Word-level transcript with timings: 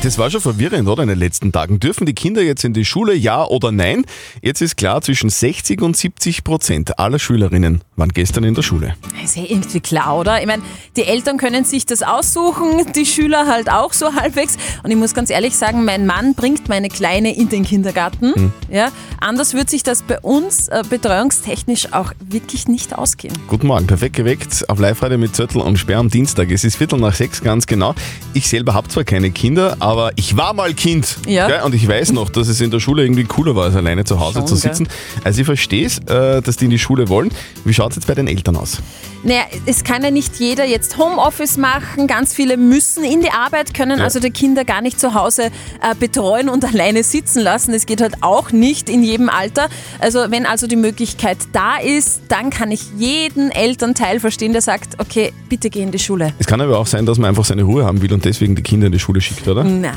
Das 0.00 0.18
war 0.18 0.30
schon 0.30 0.40
verwirrend, 0.40 0.88
oder? 0.88 1.04
In 1.04 1.08
den 1.08 1.18
letzten 1.18 1.52
Tagen. 1.52 1.78
Dürfen 1.78 2.06
die 2.06 2.14
Kinder 2.14 2.42
jetzt 2.42 2.64
in 2.64 2.72
die 2.72 2.84
Schule, 2.84 3.14
ja 3.14 3.44
oder 3.44 3.70
nein? 3.70 4.04
Jetzt 4.40 4.60
ist 4.60 4.76
klar, 4.76 5.00
zwischen 5.00 5.30
60 5.30 5.80
und 5.80 5.96
70 5.96 6.42
Prozent 6.42 6.98
aller 6.98 7.20
Schülerinnen 7.20 7.82
waren 7.94 8.08
gestern 8.08 8.42
in 8.42 8.54
der 8.54 8.62
Schule. 8.62 8.94
Ist 9.22 9.36
ja 9.36 9.44
irgendwie 9.46 9.78
klar, 9.78 10.18
oder? 10.18 10.40
Ich 10.40 10.46
meine, 10.46 10.62
die 10.96 11.04
Eltern 11.04 11.38
können 11.38 11.64
sich 11.64 11.86
das 11.86 12.02
aussuchen, 12.02 12.92
die 12.96 13.06
Schüler 13.06 13.46
halt 13.46 13.70
auch 13.70 13.92
so 13.92 14.14
halbwegs. 14.14 14.56
Und 14.82 14.90
ich 14.90 14.96
muss 14.96 15.14
ganz 15.14 15.30
ehrlich 15.30 15.54
sagen, 15.54 15.84
mein 15.84 16.04
Mann 16.04 16.34
bringt 16.34 16.68
meine 16.68 16.88
Kleine 16.88 17.36
in 17.36 17.48
den 17.48 17.64
Kindergarten. 17.64 18.52
Ja, 18.70 18.90
anders 19.20 19.54
wird 19.54 19.70
sich 19.70 19.84
das 19.84 20.02
bei 20.02 20.18
uns 20.18 20.66
äh, 20.66 20.82
betreuungstechnisch 20.88 21.92
auch 21.92 22.12
wirklich 22.24 22.66
nicht 22.66 22.98
ausgehen. 22.98 23.34
Guten 23.46 23.68
Morgen, 23.68 23.86
perfekt 23.86 24.16
geweckt 24.16 24.68
auf 24.68 24.80
Live-Radio 24.80 25.18
mit 25.18 25.36
Zettel 25.36 25.60
und 25.60 25.76
Sperr 25.78 25.98
am 25.98 26.08
Dienstag. 26.08 26.50
Es 26.50 26.64
ist 26.64 26.76
Viertel 26.76 26.98
nach 26.98 27.14
sechs, 27.14 27.40
ganz 27.42 27.66
genau. 27.66 27.94
Ich 28.34 28.48
selber 28.48 28.74
habe 28.74 28.88
zwar 28.88 29.04
keine 29.04 29.30
Kinder, 29.30 29.76
aber 29.82 30.12
ich 30.14 30.36
war 30.36 30.54
mal 30.54 30.72
Kind. 30.74 31.16
Ja. 31.26 31.48
Gell? 31.48 31.62
Und 31.62 31.74
ich 31.74 31.86
weiß 31.88 32.12
noch, 32.12 32.28
dass 32.30 32.46
es 32.46 32.60
in 32.60 32.70
der 32.70 32.78
Schule 32.78 33.02
irgendwie 33.02 33.24
cooler 33.24 33.56
war, 33.56 33.64
als 33.64 33.74
alleine 33.76 34.04
zu 34.04 34.20
Hause 34.20 34.38
Schon, 34.38 34.46
zu 34.46 34.56
sitzen. 34.56 34.88
Also 35.24 35.40
ich 35.40 35.46
verstehe 35.46 35.84
es, 35.86 35.98
äh, 35.98 36.40
dass 36.40 36.56
die 36.56 36.66
in 36.66 36.70
die 36.70 36.78
Schule 36.78 37.08
wollen. 37.08 37.30
Wie 37.64 37.74
schaut 37.74 37.90
es 37.90 37.96
jetzt 37.96 38.06
bei 38.06 38.14
den 38.14 38.28
Eltern 38.28 38.56
aus? 38.56 38.78
Naja, 39.24 39.42
es 39.66 39.84
kann 39.84 40.02
ja 40.02 40.10
nicht 40.10 40.36
jeder 40.40 40.64
jetzt 40.64 40.98
Homeoffice 40.98 41.56
machen. 41.56 42.06
Ganz 42.06 42.32
viele 42.34 42.56
müssen 42.56 43.04
in 43.04 43.20
die 43.20 43.30
Arbeit, 43.30 43.74
können 43.74 43.98
Ja. 43.98 44.04
also 44.04 44.18
die 44.20 44.30
Kinder 44.30 44.64
gar 44.64 44.82
nicht 44.82 44.98
zu 45.00 45.14
Hause 45.14 45.44
äh, 45.44 45.94
betreuen 45.98 46.48
und 46.48 46.64
alleine 46.72 47.02
sitzen 47.02 47.40
lassen. 47.42 47.72
Das 47.72 47.86
geht 47.86 48.00
halt 48.00 48.14
auch 48.22 48.50
nicht 48.52 48.88
in 48.88 49.02
jedem 49.02 49.28
Alter. 49.28 49.68
Also 50.00 50.30
wenn 50.30 50.46
also 50.46 50.66
die 50.66 50.76
Möglichkeit 50.76 51.38
da 51.52 51.76
ist, 51.76 52.22
dann 52.28 52.50
kann 52.50 52.70
ich 52.70 52.82
jeden 52.96 53.50
Elternteil 53.50 54.20
verstehen, 54.20 54.52
der 54.52 54.62
sagt, 54.62 55.00
okay, 55.00 55.32
bitte 55.48 55.70
geh 55.70 55.82
in 55.82 55.90
die 55.90 55.98
Schule. 55.98 56.32
Es 56.38 56.46
kann 56.46 56.60
aber 56.60 56.78
auch 56.78 56.86
sein, 56.86 57.06
dass 57.06 57.18
man 57.18 57.28
einfach 57.28 57.44
seine 57.44 57.62
Ruhe 57.62 57.84
haben 57.84 58.00
will 58.02 58.12
und 58.12 58.24
deswegen 58.24 58.54
die 58.54 58.62
Kinder 58.62 58.86
in 58.86 58.92
die 58.92 58.98
Schule 58.98 59.20
schickt, 59.20 59.46
oder? 59.48 59.61
Na, 59.62 59.92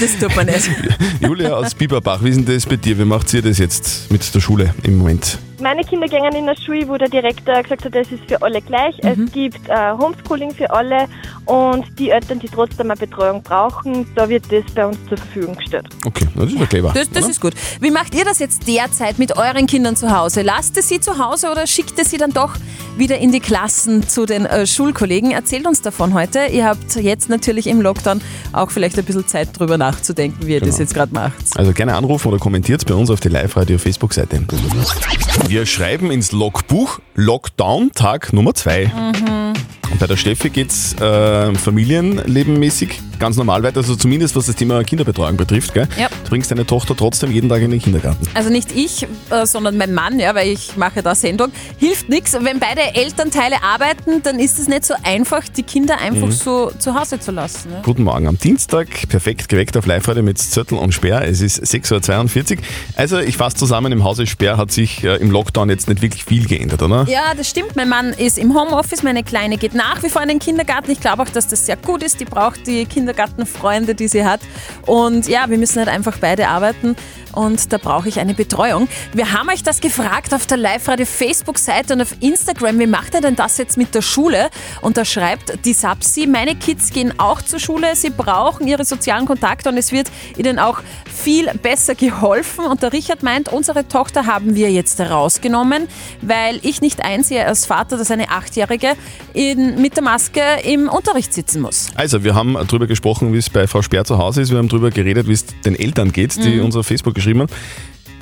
das 0.00 0.18
tut 0.18 0.34
man 0.36 0.46
nicht. 0.46 0.70
Julia 1.20 1.54
aus 1.54 1.74
Bieberbach, 1.74 2.22
wie 2.22 2.30
ist 2.30 2.36
denn 2.36 2.46
das 2.46 2.66
bei 2.66 2.76
dir? 2.76 2.98
Wie 2.98 3.04
macht 3.04 3.32
ihr 3.34 3.42
das 3.42 3.58
jetzt 3.58 4.10
mit 4.10 4.34
der 4.34 4.40
Schule 4.40 4.74
im 4.82 4.98
Moment? 4.98 5.38
Meine 5.60 5.82
Kinder 5.84 6.08
gehen 6.08 6.24
in 6.24 6.48
eine 6.48 6.56
Schule, 6.56 6.88
wo 6.88 6.96
der 6.96 7.08
Direktor 7.08 7.62
gesagt 7.62 7.84
hat, 7.84 7.94
das 7.94 8.10
ist 8.10 8.24
für 8.26 8.42
alle 8.42 8.60
gleich. 8.60 8.96
Es 8.98 9.32
gibt 9.32 9.68
äh, 9.68 9.92
Homeschooling 9.92 10.52
für 10.52 10.68
alle 10.70 11.06
und 11.46 11.84
die 11.98 12.10
Eltern, 12.10 12.38
die 12.38 12.48
trotzdem 12.48 12.90
eine 12.90 12.98
Betreuung 12.98 13.42
brauchen, 13.42 14.06
da 14.14 14.28
wird 14.28 14.44
das 14.50 14.64
bei 14.74 14.86
uns 14.86 14.96
zur 15.08 15.16
Verfügung 15.18 15.56
gestellt. 15.56 15.86
Okay, 16.06 16.26
das 16.34 16.52
ist 16.52 16.58
ja 16.58 16.66
clever. 16.66 16.92
Das, 16.94 17.10
das 17.10 17.22
oder? 17.24 17.30
ist 17.30 17.40
gut. 17.40 17.54
Wie 17.80 17.90
macht 17.90 18.14
ihr 18.14 18.24
das 18.24 18.38
jetzt 18.38 18.66
derzeit 18.68 19.18
mit 19.18 19.36
euren 19.36 19.66
Kindern 19.66 19.96
zu 19.96 20.16
Hause? 20.16 20.42
Lasst 20.42 20.76
ihr 20.76 20.82
sie 20.82 21.00
zu 21.00 21.18
Hause 21.18 21.50
oder 21.50 21.66
schickt 21.66 21.98
ihr 21.98 22.04
sie 22.04 22.16
dann 22.18 22.32
doch 22.32 22.54
wieder 22.96 23.18
in 23.18 23.32
die 23.32 23.40
Klassen 23.40 24.08
zu 24.08 24.26
den 24.26 24.46
äh, 24.46 24.66
Schulkollegen? 24.66 25.30
Erzählt 25.32 25.66
uns 25.66 25.82
davon 25.82 26.14
heute. 26.14 26.46
Ihr 26.46 26.66
habt 26.66 26.94
jetzt 26.96 27.28
natürlich 27.28 27.66
im 27.66 27.80
Lockdown 27.80 28.20
auch 28.52 28.70
vielleicht 28.70 28.98
ein 28.98 29.04
bisschen 29.04 29.26
Zeit 29.26 29.58
drüber 29.58 29.78
nachzudenken, 29.78 30.46
wie 30.46 30.52
ihr 30.54 30.60
das 30.60 30.70
Genau. 30.70 30.80
jetzt 30.80 30.94
gerade 30.94 31.14
macht. 31.14 31.34
Also 31.56 31.72
gerne 31.72 31.94
anrufen 31.96 32.28
oder 32.28 32.38
kommentiert 32.38 32.86
bei 32.86 32.94
uns 32.94 33.10
auf 33.10 33.20
die 33.20 33.28
Live-Radio-Facebook-Seite. 33.28 34.42
Wir 35.48 35.66
schreiben 35.66 36.10
ins 36.10 36.32
Logbuch 36.32 37.00
Lockdown 37.14 37.90
Tag 37.92 38.32
Nummer 38.32 38.54
2. 38.54 38.90
Und 39.81 39.81
bei 39.98 40.06
der 40.06 40.16
Steffi 40.16 40.50
geht's 40.50 40.94
äh, 41.00 41.54
familienlebenmäßig 41.54 43.00
ganz 43.18 43.36
normal 43.36 43.62
weiter, 43.62 43.76
also 43.78 43.94
zumindest 43.94 44.34
was 44.34 44.46
das 44.46 44.56
Thema 44.56 44.82
Kinderbetreuung 44.82 45.36
betrifft. 45.36 45.74
Gell? 45.74 45.86
Ja. 45.98 46.08
Du 46.24 46.30
bringst 46.30 46.50
deine 46.50 46.66
Tochter 46.66 46.96
trotzdem 46.96 47.30
jeden 47.30 47.48
Tag 47.48 47.62
in 47.62 47.70
den 47.70 47.80
Kindergarten. 47.80 48.26
Also 48.34 48.50
nicht 48.50 48.72
ich, 48.72 49.06
äh, 49.30 49.46
sondern 49.46 49.76
mein 49.76 49.94
Mann, 49.94 50.18
ja, 50.18 50.34
weil 50.34 50.48
ich 50.48 50.76
mache 50.76 51.02
da 51.02 51.14
Sendung. 51.14 51.52
Hilft 51.78 52.08
nichts. 52.08 52.32
Wenn 52.32 52.58
beide 52.58 52.80
Elternteile 52.94 53.62
arbeiten, 53.62 54.22
dann 54.24 54.40
ist 54.40 54.58
es 54.58 54.66
nicht 54.66 54.84
so 54.84 54.94
einfach, 55.04 55.42
die 55.48 55.62
Kinder 55.62 55.98
einfach 55.98 56.26
Mhm. 56.26 56.32
so 56.32 56.72
zu 56.78 56.98
Hause 56.98 57.20
zu 57.20 57.30
lassen. 57.30 57.70
Ja. 57.72 57.80
Guten 57.82 58.02
Morgen 58.02 58.26
am 58.26 58.38
Dienstag, 58.38 58.88
perfekt 59.08 59.48
geweckt 59.48 59.76
auf 59.76 59.86
Live-Radio 59.86 60.22
mit 60.24 60.38
Zettel 60.38 60.78
und 60.78 60.92
Sperr. 60.92 61.22
Es 61.26 61.40
ist 61.40 61.62
6.42 61.62 62.56
Uhr. 62.58 62.64
Also 62.96 63.18
ich 63.20 63.36
fasse 63.36 63.56
zusammen, 63.56 63.92
im 63.92 64.02
Hause 64.04 64.26
Sperr 64.26 64.56
hat 64.56 64.72
sich 64.72 65.04
äh, 65.04 65.16
im 65.16 65.30
Lockdown 65.30 65.70
jetzt 65.70 65.88
nicht 65.88 66.02
wirklich 66.02 66.24
viel 66.24 66.46
geändert, 66.46 66.82
oder? 66.82 67.06
Ja, 67.08 67.34
das 67.36 67.48
stimmt. 67.48 67.76
Mein 67.76 67.88
Mann 67.88 68.12
ist 68.12 68.36
im 68.38 68.54
Homeoffice, 68.58 69.02
meine 69.04 69.22
Kleine 69.22 69.58
geht 69.58 69.74
nach 69.74 69.81
wie 70.02 70.08
vor 70.08 70.22
in 70.22 70.28
den 70.28 70.38
Kindergarten. 70.38 70.90
Ich 70.90 71.00
glaube 71.00 71.22
auch, 71.22 71.28
dass 71.28 71.46
das 71.48 71.66
sehr 71.66 71.76
gut 71.76 72.02
ist. 72.02 72.20
Die 72.20 72.24
braucht 72.24 72.66
die 72.66 72.86
Kindergartenfreunde, 72.86 73.94
die 73.94 74.08
sie 74.08 74.24
hat. 74.24 74.40
Und 74.86 75.28
ja, 75.28 75.48
wir 75.48 75.58
müssen 75.58 75.78
halt 75.78 75.88
einfach 75.88 76.18
beide 76.18 76.48
arbeiten 76.48 76.96
und 77.32 77.72
da 77.72 77.78
brauche 77.78 78.08
ich 78.08 78.20
eine 78.20 78.34
Betreuung. 78.34 78.88
Wir 79.12 79.32
haben 79.32 79.48
euch 79.48 79.62
das 79.62 79.80
gefragt 79.80 80.34
auf 80.34 80.46
der 80.46 80.58
Live-Radio-Facebook-Seite 80.58 81.94
und 81.94 82.02
auf 82.02 82.14
Instagram. 82.20 82.78
Wie 82.78 82.86
macht 82.86 83.14
ihr 83.14 83.20
denn 83.20 83.36
das 83.36 83.56
jetzt 83.58 83.76
mit 83.76 83.94
der 83.94 84.02
Schule? 84.02 84.50
Und 84.82 84.96
da 84.96 85.04
schreibt 85.04 85.64
die 85.64 85.72
Sapsi, 85.72 86.26
meine 86.26 86.54
Kids 86.54 86.90
gehen 86.90 87.18
auch 87.18 87.40
zur 87.40 87.58
Schule. 87.58 87.96
Sie 87.96 88.10
brauchen 88.10 88.66
ihre 88.66 88.84
sozialen 88.84 89.26
Kontakte 89.26 89.70
und 89.70 89.78
es 89.78 89.92
wird 89.92 90.10
ihnen 90.36 90.58
auch 90.58 90.82
viel 91.06 91.46
besser 91.62 91.94
geholfen. 91.94 92.66
Und 92.66 92.82
der 92.82 92.92
Richard 92.92 93.22
meint, 93.22 93.50
unsere 93.50 93.88
Tochter 93.88 94.26
haben 94.26 94.54
wir 94.54 94.70
jetzt 94.70 95.00
rausgenommen, 95.00 95.88
weil 96.20 96.60
ich 96.62 96.80
nicht 96.80 97.02
einsehe 97.04 97.46
als 97.46 97.66
Vater, 97.66 97.96
dass 97.96 98.10
eine 98.10 98.28
Achtjährige 98.28 98.94
in, 99.32 99.71
mit 99.78 99.96
der 99.96 100.02
Maske 100.02 100.40
im 100.64 100.88
Unterricht 100.88 101.32
sitzen 101.32 101.60
muss. 101.62 101.88
Also, 101.94 102.24
wir 102.24 102.34
haben 102.34 102.54
darüber 102.54 102.86
gesprochen, 102.86 103.32
wie 103.32 103.38
es 103.38 103.50
bei 103.50 103.66
Frau 103.66 103.82
Sperr 103.82 104.04
zu 104.04 104.18
Hause 104.18 104.42
ist. 104.42 104.50
Wir 104.50 104.58
haben 104.58 104.68
darüber 104.68 104.90
geredet, 104.90 105.28
wie 105.28 105.32
es 105.32 105.44
den 105.64 105.74
Eltern 105.78 106.12
geht, 106.12 106.36
die 106.44 106.56
Mhm. 106.56 106.64
uns 106.66 106.76
auf 106.76 106.86
Facebook 106.86 107.14
geschrieben 107.14 107.40
haben. 107.40 107.50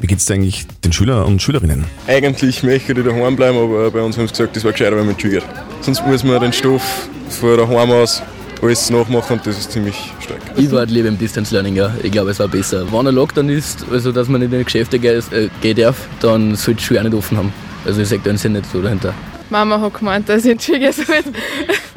Wie 0.01 0.07
geht 0.07 0.19
es 0.19 0.31
eigentlich 0.31 0.67
den 0.85 0.93
Schülern 0.93 1.25
und 1.25 1.43
Schülerinnen? 1.43 1.85
Eigentlich 2.07 2.63
möchte 2.63 2.93
ich 2.93 3.05
daheim 3.05 3.37
bleiben, 3.37 3.59
aber 3.59 3.91
bei 3.91 4.01
uns 4.01 4.17
haben 4.17 4.27
sie 4.27 4.33
gesagt, 4.33 4.57
das 4.57 4.65
war 4.65 4.73
gescheiter, 4.73 4.97
wenn 4.97 5.05
man 5.07 5.17
geht. 5.17 5.43
Sonst 5.83 6.07
muss 6.07 6.25
man 6.25 6.41
den 6.41 6.53
Stoff 6.55 7.09
von 7.29 7.59
daheim 7.59 7.91
aus 7.91 8.23
alles 8.63 8.91
nachmachen 8.91 9.39
und 9.39 9.47
das 9.47 9.59
ist 9.59 9.73
ziemlich 9.73 9.97
stark. 10.21 10.41
Ich 10.57 10.71
war 10.71 10.85
lieber 10.87 11.09
im 11.09 11.19
Distance 11.19 11.53
Learning, 11.55 11.77
ja. 11.77 11.95
Ich 12.03 12.11
glaube, 12.13 12.31
es 12.31 12.39
war 12.39 12.49
besser. 12.49 12.91
Wenn 12.91 13.07
ein 13.09 13.15
Lockdown 13.15 13.49
ist, 13.51 13.85
also 13.91 14.11
dass 14.13 14.29
man 14.29 14.41
nicht 14.41 14.53
in 14.53 14.59
die 14.59 14.65
Geschäfte 14.65 14.97
äh, 14.97 15.49
gehen 15.61 15.77
darf, 15.77 16.09
dann 16.21 16.55
sollte 16.57 16.79
die 16.81 16.85
Schule 16.85 17.01
auch 17.01 17.05
nicht 17.05 17.15
offen 17.15 17.37
haben. 17.37 17.53
Also 17.85 18.01
ich 18.03 18.09
sehe 18.09 18.19
den 18.19 18.37
Sinn 18.37 18.53
nicht 18.53 18.67
so 18.71 18.81
dahinter. 18.83 19.15
Mama 19.51 19.81
hat 19.81 19.95
gemeint, 19.95 20.29
dass 20.29 20.45
ich 20.45 20.61
Schule 20.63 20.79
gehen 20.79 20.93
soll. 20.93 21.05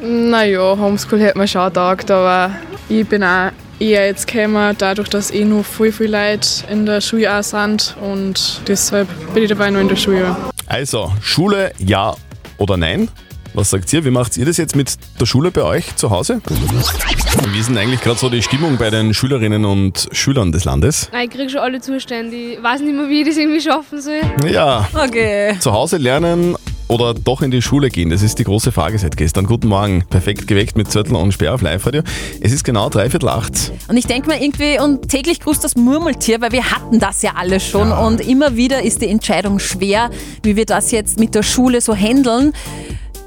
naja, 0.00 0.76
Homeschool 0.76 1.22
hat 1.24 1.36
mir 1.36 1.46
schon 1.48 1.64
getaugt, 1.66 2.10
aber 2.10 2.50
ich 2.88 3.06
bin 3.06 3.22
auch 3.22 3.50
eher 3.78 4.06
jetzt 4.06 4.26
gekommen, 4.26 4.74
dadurch, 4.78 5.08
dass 5.08 5.30
eh 5.30 5.44
noch 5.44 5.64
viel, 5.64 5.92
viel 5.92 6.10
Leute 6.10 6.48
in 6.70 6.86
der 6.86 7.00
Schule 7.00 7.32
auch 7.38 7.42
sind 7.42 7.96
und 8.00 8.60
deshalb 8.66 9.08
bin 9.32 9.42
ich 9.44 9.48
dabei 9.48 9.70
noch 9.70 9.80
in 9.80 9.88
der 9.88 9.96
Schule. 9.96 10.36
Also, 10.66 11.12
Schule 11.20 11.72
ja 11.78 12.14
oder 12.58 12.76
nein? 12.76 13.08
Was 13.56 13.70
sagt 13.70 13.92
ihr? 13.92 14.04
Wie 14.04 14.10
macht 14.10 14.36
ihr 14.36 14.46
das 14.46 14.56
jetzt 14.56 14.74
mit 14.74 14.94
der 15.20 15.26
Schule 15.26 15.52
bei 15.52 15.62
euch 15.62 15.94
zu 15.94 16.10
Hause? 16.10 16.40
Wie 17.52 17.58
ist 17.60 17.68
denn 17.68 17.78
eigentlich 17.78 18.00
gerade 18.00 18.18
so 18.18 18.28
die 18.28 18.42
Stimmung 18.42 18.76
bei 18.78 18.90
den 18.90 19.14
Schülerinnen 19.14 19.64
und 19.64 20.08
Schülern 20.10 20.50
des 20.50 20.64
Landes? 20.64 21.08
Nein, 21.12 21.28
ich 21.28 21.36
kriege 21.36 21.48
schon 21.50 21.60
alle 21.60 21.80
Zustände. 21.80 22.34
Ich 22.34 22.60
weiß 22.62 22.80
nicht 22.80 22.96
mehr, 22.96 23.08
wie 23.08 23.20
ich 23.22 23.28
das 23.28 23.36
irgendwie 23.36 23.60
schaffen 23.60 24.00
soll. 24.00 24.22
Ja, 24.50 24.88
Okay. 24.92 25.56
zu 25.60 25.72
Hause 25.72 25.98
lernen 25.98 26.56
oder 26.88 27.14
doch 27.14 27.42
in 27.42 27.50
die 27.50 27.62
Schule 27.62 27.88
gehen? 27.88 28.10
Das 28.10 28.22
ist 28.22 28.38
die 28.38 28.44
große 28.44 28.72
Frage 28.72 28.98
seit 28.98 29.16
gestern. 29.16 29.46
Guten 29.46 29.68
Morgen, 29.68 30.04
perfekt 30.08 30.46
geweckt 30.46 30.76
mit 30.76 30.90
Zettel 30.90 31.16
und 31.16 31.32
Sperr 31.32 31.54
auf 31.54 31.62
Live-Radio. 31.62 32.02
Es 32.40 32.52
ist 32.52 32.64
genau 32.64 32.88
dreiviertel 32.88 33.28
acht. 33.28 33.72
Und 33.88 33.96
ich 33.96 34.06
denke 34.06 34.28
mir 34.28 34.42
irgendwie, 34.42 34.78
und 34.78 35.08
täglich 35.08 35.40
grüßt 35.40 35.64
das 35.64 35.76
Murmeltier, 35.76 36.40
weil 36.40 36.52
wir 36.52 36.70
hatten 36.70 36.98
das 36.98 37.22
ja 37.22 37.32
alle 37.36 37.60
schon. 37.60 37.92
Und 37.92 38.20
immer 38.20 38.56
wieder 38.56 38.82
ist 38.82 39.02
die 39.02 39.08
Entscheidung 39.08 39.58
schwer, 39.58 40.10
wie 40.42 40.56
wir 40.56 40.66
das 40.66 40.90
jetzt 40.90 41.18
mit 41.18 41.34
der 41.34 41.42
Schule 41.42 41.80
so 41.80 41.94
handeln. 41.94 42.52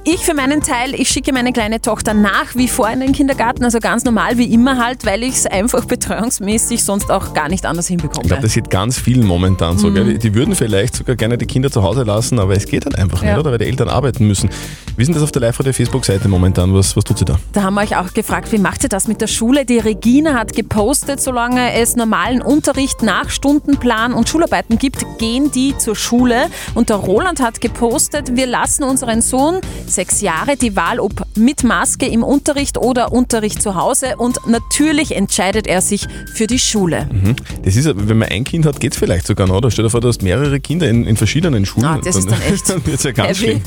Ich 0.09 0.21
für 0.21 0.33
meinen 0.33 0.61
Teil, 0.61 0.93
ich 0.95 1.09
schicke 1.09 1.33
meine 1.33 1.51
kleine 1.51 1.81
Tochter 1.81 2.13
nach 2.13 2.55
wie 2.55 2.69
vor 2.69 2.89
in 2.89 3.01
den 3.01 3.11
Kindergarten, 3.11 3.65
also 3.65 3.79
ganz 3.81 4.05
normal 4.05 4.37
wie 4.37 4.45
immer 4.53 4.77
halt, 4.81 5.05
weil 5.05 5.21
ich 5.21 5.35
es 5.35 5.45
einfach 5.45 5.83
betreuungsmäßig 5.83 6.81
sonst 6.81 7.11
auch 7.11 7.33
gar 7.33 7.49
nicht 7.49 7.65
anders 7.65 7.87
hinbekomme. 7.89 8.21
Ich 8.21 8.27
glaube, 8.29 8.43
das 8.43 8.53
sieht 8.53 8.69
ganz 8.69 8.97
vielen 8.97 9.27
momentan 9.27 9.77
so. 9.77 9.91
Gell? 9.91 10.17
Die 10.17 10.33
würden 10.33 10.55
vielleicht 10.55 10.95
sogar 10.95 11.17
gerne 11.17 11.37
die 11.37 11.45
Kinder 11.45 11.69
zu 11.69 11.83
Hause 11.83 12.03
lassen, 12.03 12.39
aber 12.39 12.55
es 12.55 12.67
geht 12.67 12.85
halt 12.85 12.97
einfach 12.97 13.21
Ja. 13.21 13.31
nicht, 13.31 13.39
oder? 13.39 13.51
Weil 13.51 13.57
die 13.57 13.65
Eltern 13.65 13.89
arbeiten 13.89 14.25
müssen. 14.25 14.49
Wie 14.95 15.03
denn 15.03 15.13
das 15.13 15.23
auf 15.23 15.33
der 15.33 15.41
Live-Radio-Facebook-Seite 15.41 16.29
momentan? 16.29 16.73
Was, 16.73 16.95
was 16.95 17.03
tut 17.03 17.17
sie 17.19 17.25
da? 17.25 17.37
Da 17.51 17.63
haben 17.63 17.73
wir 17.73 17.81
euch 17.81 17.97
auch 17.97 18.13
gefragt, 18.13 18.49
wie 18.53 18.59
macht 18.59 18.83
ihr 18.83 18.89
das 18.89 19.09
mit 19.09 19.19
der 19.19 19.27
Schule? 19.27 19.65
Die 19.65 19.77
Regina 19.79 20.35
hat 20.35 20.53
gepostet, 20.53 21.19
solange 21.19 21.73
es 21.73 21.97
normalen 21.97 22.41
Unterricht 22.41 23.03
nach 23.03 23.29
Stundenplan 23.29 24.13
und 24.13 24.29
Schularbeiten 24.29 24.77
gibt, 24.77 25.05
gehen 25.17 25.51
die 25.51 25.77
zur 25.77 25.97
Schule. 25.97 26.45
Und 26.75 26.87
der 26.87 26.95
Roland 26.95 27.41
hat 27.41 27.59
gepostet, 27.59 28.37
wir 28.37 28.47
lassen 28.47 28.83
unseren 28.83 29.21
Sohn, 29.21 29.59
sechs 29.97 30.21
Jahre, 30.21 30.57
die 30.57 30.75
Wahl, 30.75 30.99
ob 30.99 31.25
mit 31.35 31.63
Maske 31.63 32.05
im 32.05 32.23
Unterricht 32.23 32.77
oder 32.77 33.11
Unterricht 33.11 33.63
zu 33.63 33.73
Hause. 33.73 34.15
Und 34.17 34.39
natürlich 34.45 35.15
entscheidet 35.15 35.65
er 35.65 35.81
sich 35.81 36.05
für 36.35 36.45
die 36.45 36.59
Schule. 36.59 37.09
Mhm. 37.11 37.35
Das 37.65 37.75
ist, 37.75 37.89
wenn 37.95 38.17
man 38.19 38.29
ein 38.29 38.43
Kind 38.43 38.67
hat, 38.67 38.79
geht 38.79 38.93
es 38.93 38.99
vielleicht 38.99 39.25
sogar 39.25 39.47
noch. 39.47 39.55
Oder 39.55 39.71
stell 39.71 39.83
dir 39.85 39.89
vor, 39.89 39.99
du 39.99 40.07
hast 40.07 40.21
mehrere 40.21 40.59
Kinder 40.59 40.87
in, 40.87 41.05
in 41.05 41.17
verschiedenen 41.17 41.65
Schulen. 41.65 41.87
Ah, 41.87 41.99
das 42.03 42.15
ist 42.15 42.29
dann 42.29 42.39
echt 42.41 42.69
Dann 42.69 42.81
es 42.93 43.03
ja 43.03 43.11
ganz 43.11 43.29
heavy. 43.39 43.51
schlimm. 43.51 43.61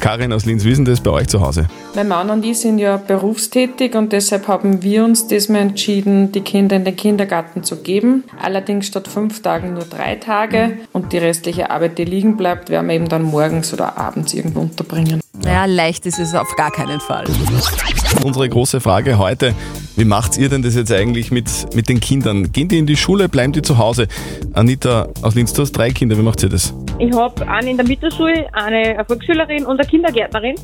Karin 0.00 0.34
aus 0.34 0.44
Linz, 0.44 0.64
wie 0.64 0.70
ist 0.70 0.76
denn 0.76 0.84
das 0.84 1.00
bei 1.00 1.10
euch 1.10 1.28
zu 1.28 1.40
Hause? 1.40 1.66
Mein 1.94 2.08
Mann 2.08 2.28
und 2.28 2.44
ich 2.44 2.58
sind 2.58 2.78
ja 2.78 2.98
berufstätig 2.98 3.94
und 3.94 4.12
deshalb 4.12 4.48
haben 4.48 4.82
wir 4.82 5.02
uns 5.04 5.28
diesmal 5.28 5.62
entschieden, 5.62 6.30
die 6.30 6.42
Kinder 6.42 6.76
in 6.76 6.84
den 6.84 6.94
Kindergarten 6.94 7.64
zu 7.64 7.76
geben. 7.76 8.24
Allerdings 8.42 8.86
statt 8.88 9.08
fünf 9.08 9.40
Tagen 9.40 9.72
nur 9.72 9.84
drei 9.84 10.16
Tage 10.16 10.72
und 10.92 11.14
die 11.14 11.18
restliche 11.18 11.70
Arbeit, 11.70 11.96
die 11.96 12.04
liegen 12.04 12.36
bleibt, 12.36 12.68
werden 12.68 12.88
wir 12.88 12.96
eben 12.96 13.08
dann 13.08 13.22
morgens 13.22 13.72
oder 13.72 13.96
abends 13.96 14.34
irgendwo 14.34 14.60
unterbringen. 14.60 15.20
Naja, 15.42 15.64
leicht 15.64 16.06
ist 16.06 16.18
es 16.18 16.34
auf 16.34 16.54
gar 16.56 16.70
keinen 16.70 17.00
Fall. 17.00 17.24
Unsere 18.24 18.48
große 18.48 18.80
Frage 18.80 19.18
heute, 19.18 19.54
wie 19.96 20.04
macht 20.04 20.36
ihr 20.36 20.48
denn 20.48 20.62
das 20.62 20.74
jetzt 20.74 20.92
eigentlich 20.92 21.30
mit, 21.30 21.74
mit 21.74 21.88
den 21.88 22.00
Kindern? 22.00 22.52
Gehen 22.52 22.68
die 22.68 22.78
in 22.78 22.86
die 22.86 22.96
Schule, 22.96 23.28
bleiben 23.28 23.52
die 23.52 23.62
zu 23.62 23.78
Hause? 23.78 24.06
Anita 24.52 25.08
aus 25.22 25.34
Linz, 25.34 25.52
du 25.52 25.62
hast 25.62 25.72
drei 25.72 25.90
Kinder, 25.90 26.16
wie 26.18 26.22
macht 26.22 26.42
ihr 26.42 26.48
das? 26.50 26.74
Ich 26.98 27.12
habe 27.14 27.48
eine 27.48 27.70
in 27.70 27.76
der 27.76 27.86
Mittelschule, 27.86 28.46
eine 28.52 29.02
Volksschülerin 29.06 29.64
und 29.64 29.80
eine 29.80 29.88
Kindergärtnerin. 29.88 30.56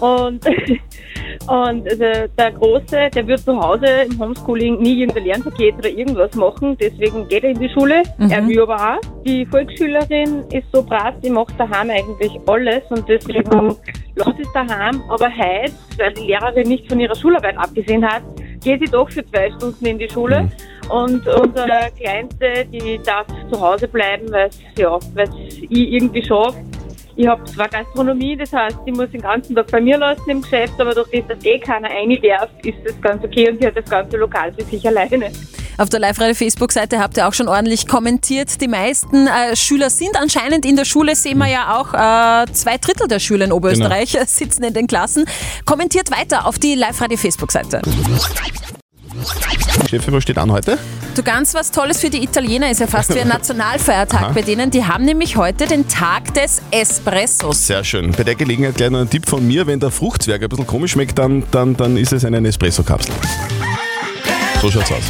Und, 0.00 0.44
und 1.42 1.88
also 1.88 2.04
der 2.38 2.52
Große, 2.52 3.10
der 3.14 3.26
wird 3.26 3.40
zu 3.40 3.58
Hause 3.58 3.86
im 4.10 4.18
Homeschooling 4.18 4.80
nie 4.80 5.00
irgendein 5.00 5.24
Lernpaket 5.24 5.76
oder 5.78 5.88
irgendwas 5.88 6.34
machen. 6.34 6.76
Deswegen 6.80 7.28
geht 7.28 7.44
er 7.44 7.50
in 7.50 7.60
die 7.60 7.68
Schule. 7.68 8.02
Er 8.18 8.46
will 8.46 8.60
aber 8.62 8.76
auch. 8.76 9.22
Die 9.24 9.46
Volksschülerin 9.46 10.44
ist 10.52 10.66
so 10.72 10.82
brav, 10.82 11.14
die 11.22 11.30
macht 11.30 11.58
daheim 11.58 11.90
eigentlich 11.90 12.38
alles 12.46 12.82
und 12.90 13.08
deswegen 13.08 13.76
lässt 14.14 14.36
sie 14.36 14.42
es 14.42 14.52
daheim. 14.52 15.02
Aber 15.08 15.28
heute, 15.28 15.72
weil 15.96 16.12
die 16.14 16.26
Lehrerin 16.26 16.68
nicht 16.68 16.88
von 16.88 17.00
ihrer 17.00 17.14
Schularbeit 17.14 17.56
abgesehen 17.56 18.04
hat, 18.04 18.22
geht 18.62 18.80
sie 18.80 18.90
doch 18.90 19.10
für 19.10 19.24
zwei 19.26 19.50
Stunden 19.52 19.86
in 19.86 19.98
die 19.98 20.08
Schule. 20.08 20.50
Und 20.88 21.26
unsere 21.26 21.90
Kleinste, 22.00 22.64
die 22.72 22.98
darf 23.04 23.26
zu 23.52 23.60
Hause 23.60 23.88
bleiben, 23.88 24.30
weil 24.30 24.48
es 24.48 24.58
ja, 24.76 24.98
ich 25.60 25.92
irgendwie 25.92 26.24
schaffe. 26.24 26.58
Ich 27.18 27.26
habe 27.26 27.42
zwar 27.46 27.68
Gastronomie, 27.68 28.36
das 28.36 28.52
heißt, 28.52 28.78
ich 28.86 28.94
muss 28.94 29.10
den 29.10 29.20
ganzen 29.20 29.56
Tag 29.56 29.66
bei 29.72 29.80
mir 29.80 29.98
lassen 29.98 30.30
im 30.30 30.40
Geschäft, 30.40 30.74
aber 30.78 30.94
durch 30.94 31.08
das, 31.10 31.26
dass 31.26 31.44
eh 31.44 31.58
keiner 31.58 31.88
rein 31.88 32.16
darf, 32.22 32.48
ist 32.62 32.78
das 32.84 32.94
ganz 33.00 33.24
okay 33.24 33.50
und 33.50 33.58
sie 33.60 33.66
hat 33.66 33.76
das 33.76 33.90
ganze 33.90 34.16
Lokal 34.18 34.52
für 34.52 34.64
sich 34.64 34.86
alleine. 34.86 35.32
Auf 35.78 35.88
der 35.88 35.98
Live-Radio-Facebook-Seite 35.98 37.00
habt 37.00 37.16
ihr 37.16 37.26
auch 37.26 37.32
schon 37.34 37.48
ordentlich 37.48 37.88
kommentiert. 37.88 38.60
Die 38.60 38.68
meisten 38.68 39.26
äh, 39.26 39.56
Schüler 39.56 39.90
sind 39.90 40.14
anscheinend 40.14 40.64
in 40.64 40.76
der 40.76 40.84
Schule, 40.84 41.16
sehen 41.16 41.38
wir 41.38 41.48
ja 41.48 41.76
auch. 41.80 41.92
Äh, 41.92 42.52
zwei 42.52 42.78
Drittel 42.78 43.08
der 43.08 43.18
Schüler 43.18 43.46
in 43.46 43.52
Oberösterreich 43.52 44.16
sitzen 44.26 44.62
in 44.62 44.74
den 44.74 44.86
Klassen. 44.86 45.24
Kommentiert 45.64 46.12
weiter 46.12 46.46
auf 46.46 46.60
die 46.60 46.76
Live-Radio-Facebook-Seite. 46.76 47.82
Steffi, 49.86 50.12
was 50.12 50.22
steht 50.22 50.38
an 50.38 50.52
heute? 50.52 50.78
Du 51.14 51.22
ganz 51.22 51.54
was 51.54 51.70
Tolles 51.70 52.00
für 52.00 52.10
die 52.10 52.22
Italiener 52.22 52.70
ist 52.70 52.80
ja 52.80 52.86
fast 52.86 53.14
wie 53.14 53.20
ein 53.20 53.28
Nationalfeiertag 53.38 54.34
bei 54.34 54.42
denen. 54.42 54.70
Die 54.70 54.84
haben 54.84 55.04
nämlich 55.04 55.36
heute 55.36 55.66
den 55.66 55.88
Tag 55.88 56.34
des 56.34 56.62
Espressos. 56.70 57.66
Sehr 57.66 57.82
schön. 57.84 58.12
Bei 58.12 58.22
der 58.22 58.34
Gelegenheit 58.34 58.76
gleich 58.76 58.90
noch 58.90 59.00
ein 59.00 59.10
Tipp 59.10 59.28
von 59.28 59.46
mir, 59.46 59.66
wenn 59.66 59.80
der 59.80 59.90
Fruchtzwerg 59.90 60.42
ein 60.42 60.48
bisschen 60.48 60.66
komisch 60.66 60.92
schmeckt, 60.92 61.18
dann, 61.18 61.44
dann, 61.50 61.76
dann 61.76 61.96
ist 61.96 62.12
es 62.12 62.24
eine 62.24 62.46
Espresso-Kapsel. 62.46 63.14
So 64.60 64.70
schaut's 64.70 64.92
aus. 64.92 65.02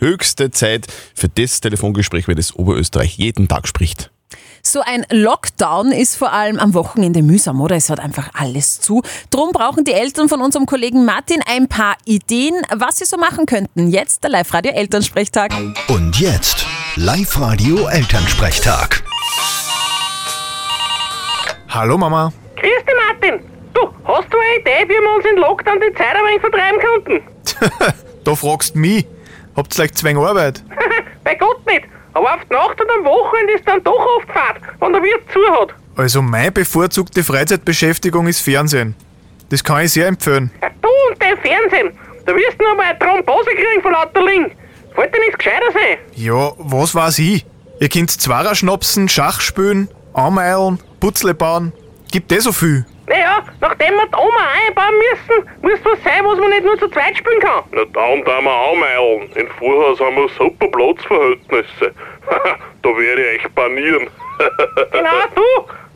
Höchste 0.00 0.50
Zeit 0.50 0.86
für 1.14 1.28
das 1.28 1.60
Telefongespräch, 1.60 2.28
wenn 2.28 2.36
das 2.36 2.54
Oberösterreich 2.54 3.16
jeden 3.16 3.48
Tag 3.48 3.66
spricht. 3.68 4.10
So 4.62 4.82
ein 4.82 5.06
Lockdown 5.10 5.90
ist 5.90 6.16
vor 6.16 6.32
allem 6.32 6.58
am 6.58 6.74
Wochenende 6.74 7.22
mühsam, 7.22 7.60
oder? 7.62 7.76
Es 7.76 7.88
hat 7.88 7.98
einfach 7.98 8.28
alles 8.34 8.78
zu. 8.80 9.02
Drum 9.30 9.52
brauchen 9.52 9.84
die 9.84 9.92
Eltern 9.92 10.28
von 10.28 10.42
unserem 10.42 10.66
Kollegen 10.66 11.06
Martin 11.06 11.40
ein 11.46 11.66
paar 11.66 11.96
Ideen, 12.04 12.54
was 12.74 12.98
sie 12.98 13.06
so 13.06 13.16
machen 13.16 13.46
könnten. 13.46 13.88
Jetzt 13.88 14.22
der 14.22 14.30
Live-Radio 14.30 14.72
Elternsprechtag. 14.72 15.52
Und 15.88 16.20
jetzt 16.20 16.66
Live-Radio 16.96 17.86
Elternsprechtag. 17.88 19.02
Hallo 21.70 21.96
Mama. 21.96 22.30
Grüß 22.56 22.84
dich, 22.86 22.94
Martin. 23.08 23.40
Du, 23.72 23.80
hast 24.04 24.28
du 24.30 24.36
eine 24.36 24.60
Idee, 24.60 24.92
wie 24.92 25.00
wir 25.00 25.16
uns 25.16 25.24
in 25.24 25.36
Lockdown 25.38 25.78
die 25.80 25.94
Zeit 25.96 26.14
ein 26.16 26.24
wenig 26.26 26.40
vertreiben 26.40 26.80
könnten? 26.80 27.94
Da 28.22 28.34
fragst 28.34 28.74
du 28.74 28.80
mich. 28.80 29.06
Habt 29.56 29.72
ihr 29.72 29.76
vielleicht 29.76 29.96
zwei 29.96 30.14
Arbeit? 30.14 30.62
Bei 31.24 31.34
Gott 31.36 31.66
nicht. 31.66 31.84
Aber 32.12 32.34
auf 32.34 32.40
die 32.50 32.52
Nacht 32.52 32.79
Wochenende 33.40 33.52
ist 33.58 33.66
dann 33.68 33.82
doch 33.82 34.06
oft 34.16 34.30
Fahrt, 34.30 34.60
wenn 34.80 34.92
der 34.92 35.02
Wirt 35.02 35.22
zu 35.32 35.40
hat. 35.60 35.74
Also 35.96 36.22
meine 36.22 36.52
bevorzugte 36.52 37.24
Freizeitbeschäftigung 37.24 38.26
ist 38.26 38.40
Fernsehen. 38.40 38.94
Das 39.48 39.64
kann 39.64 39.84
ich 39.84 39.92
sehr 39.92 40.06
empfehlen. 40.06 40.50
Ja, 40.62 40.70
du 40.80 40.88
und 41.10 41.20
dein 41.20 41.36
Fernsehen. 41.38 41.98
Da 42.26 42.34
wirst 42.34 42.58
du 42.58 42.64
noch 42.64 42.76
mal 42.76 42.86
eine 42.86 42.98
Thrombose 42.98 43.50
kriegen 43.50 43.82
von 43.82 43.92
lauter. 43.92 44.20
Fällt 44.94 45.14
dir 45.14 45.20
nichts 45.20 45.38
Gescheiteres 45.38 45.74
ein? 45.74 45.98
Ja, 46.14 46.52
was 46.58 46.94
weiß 46.94 47.18
ich? 47.20 47.46
Ihr 47.80 47.88
könnt 47.88 48.10
Zwarer 48.10 48.54
schnapsen, 48.54 49.08
Schach 49.08 49.40
spielen, 49.40 49.88
Ameilen, 50.12 50.78
Putzle 51.00 51.34
bauen. 51.34 51.72
Gibt 52.10 52.32
eh 52.32 52.38
so 52.40 52.52
viel. 52.52 52.84
Naja, 53.06 53.44
nachdem 53.60 53.94
wir 53.94 54.06
die 54.06 54.16
Oma 54.16 54.46
einbauen 54.66 54.94
müssen, 54.98 55.48
muss 55.62 55.80
was 55.84 56.02
sein, 56.04 56.24
was 56.24 56.38
man 56.38 56.50
nicht 56.50 56.64
nur 56.64 56.78
zu 56.78 56.88
zweit 56.88 57.16
spielen 57.16 57.40
kann. 57.40 57.64
Na 57.72 57.84
dann 57.84 58.24
da 58.24 58.40
wir 58.40 58.50
anmeilen. 58.50 59.30
In 59.34 59.48
Vorhaus 59.58 60.00
haben 60.00 60.16
wir 60.16 60.28
super 60.38 60.68
Platzverhältnisse. 60.68 61.92
da 62.82 62.88
werde 62.88 63.34
ich 63.34 63.44
euch 63.44 63.52
banieren. 63.52 64.08
Genau, 64.92 65.10
du, 65.34 65.42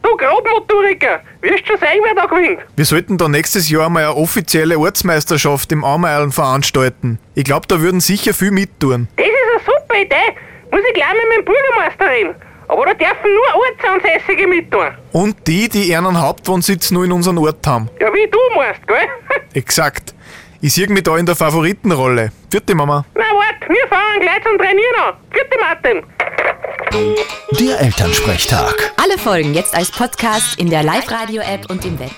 du 0.03 0.17
Grobmotoriker. 0.17 1.21
Wirst 1.41 1.67
schon 1.67 1.79
sehen, 1.79 2.01
wer 2.05 2.15
da 2.15 2.27
gewinnt. 2.27 2.61
Wir 2.77 2.85
sollten 2.85 3.17
da 3.17 3.27
nächstes 3.29 3.71
Jahr 3.71 3.89
mal 3.89 4.05
eine 4.05 4.17
offizielle 4.17 4.79
Ortsmeisterschaft 4.79 5.73
im 5.73 5.83
Ameilen 5.83 6.31
veranstalten. 6.31 7.19
Ich 7.35 7.45
glaube, 7.45 7.67
da 7.69 7.81
würden 7.81 8.01
sicher 8.01 8.35
viel 8.35 8.51
mittun. 8.51 9.09
Das 9.17 9.27
ist 9.27 9.33
eine 9.33 9.79
super 9.79 9.99
Idee. 9.99 10.39
Muss 10.71 10.83
ich 10.87 10.95
gleich 10.95 11.13
mit 11.13 11.29
meinem 11.31 11.45
Bürgermeister 11.45 12.11
reden. 12.11 12.35
Aber 12.69 12.85
da 12.87 12.95
dürfen 12.95 13.31
nur 13.35 13.63
Ortsansässige 13.63 14.47
mittun. 14.47 14.87
Und 15.13 15.47
die, 15.47 15.69
die 15.69 15.95
einen 15.95 16.21
Hauptwohnsitz 16.21 16.91
nur 16.91 17.05
in 17.05 17.13
unserem 17.13 17.39
Ort 17.39 17.67
haben. 17.67 17.89
Ja, 18.01 18.13
wie 18.13 18.29
du 18.31 18.39
meinst, 18.57 18.87
gell? 18.87 19.09
Exakt. 19.55 20.15
Ich 20.61 20.73
sehe 20.73 20.89
mich 20.89 21.03
da 21.03 21.17
in 21.19 21.27
der 21.27 21.37
Favoritenrolle. 21.37 22.33
Vierte 22.51 22.75
Mama. 22.75 23.05
Na 23.15 23.23
wart, 23.23 23.69
wir 23.69 23.89
fahren 23.89 24.21
gleich 24.21 24.43
zum 24.43 24.57
Trainieren 24.57 24.95
an. 25.07 25.15
Vierte 25.31 25.59
Martin. 25.61 26.03
Der 27.61 27.81
Elternsprechtag. 27.81 28.93
Alle 28.97 29.19
Folgen 29.19 29.53
jetzt 29.53 29.77
als 29.77 29.91
Podcast 29.91 30.59
in 30.59 30.71
der 30.71 30.83
Live-Radio-App 30.83 31.69
und 31.71 31.85
im 31.85 31.99
Web. 31.99 32.13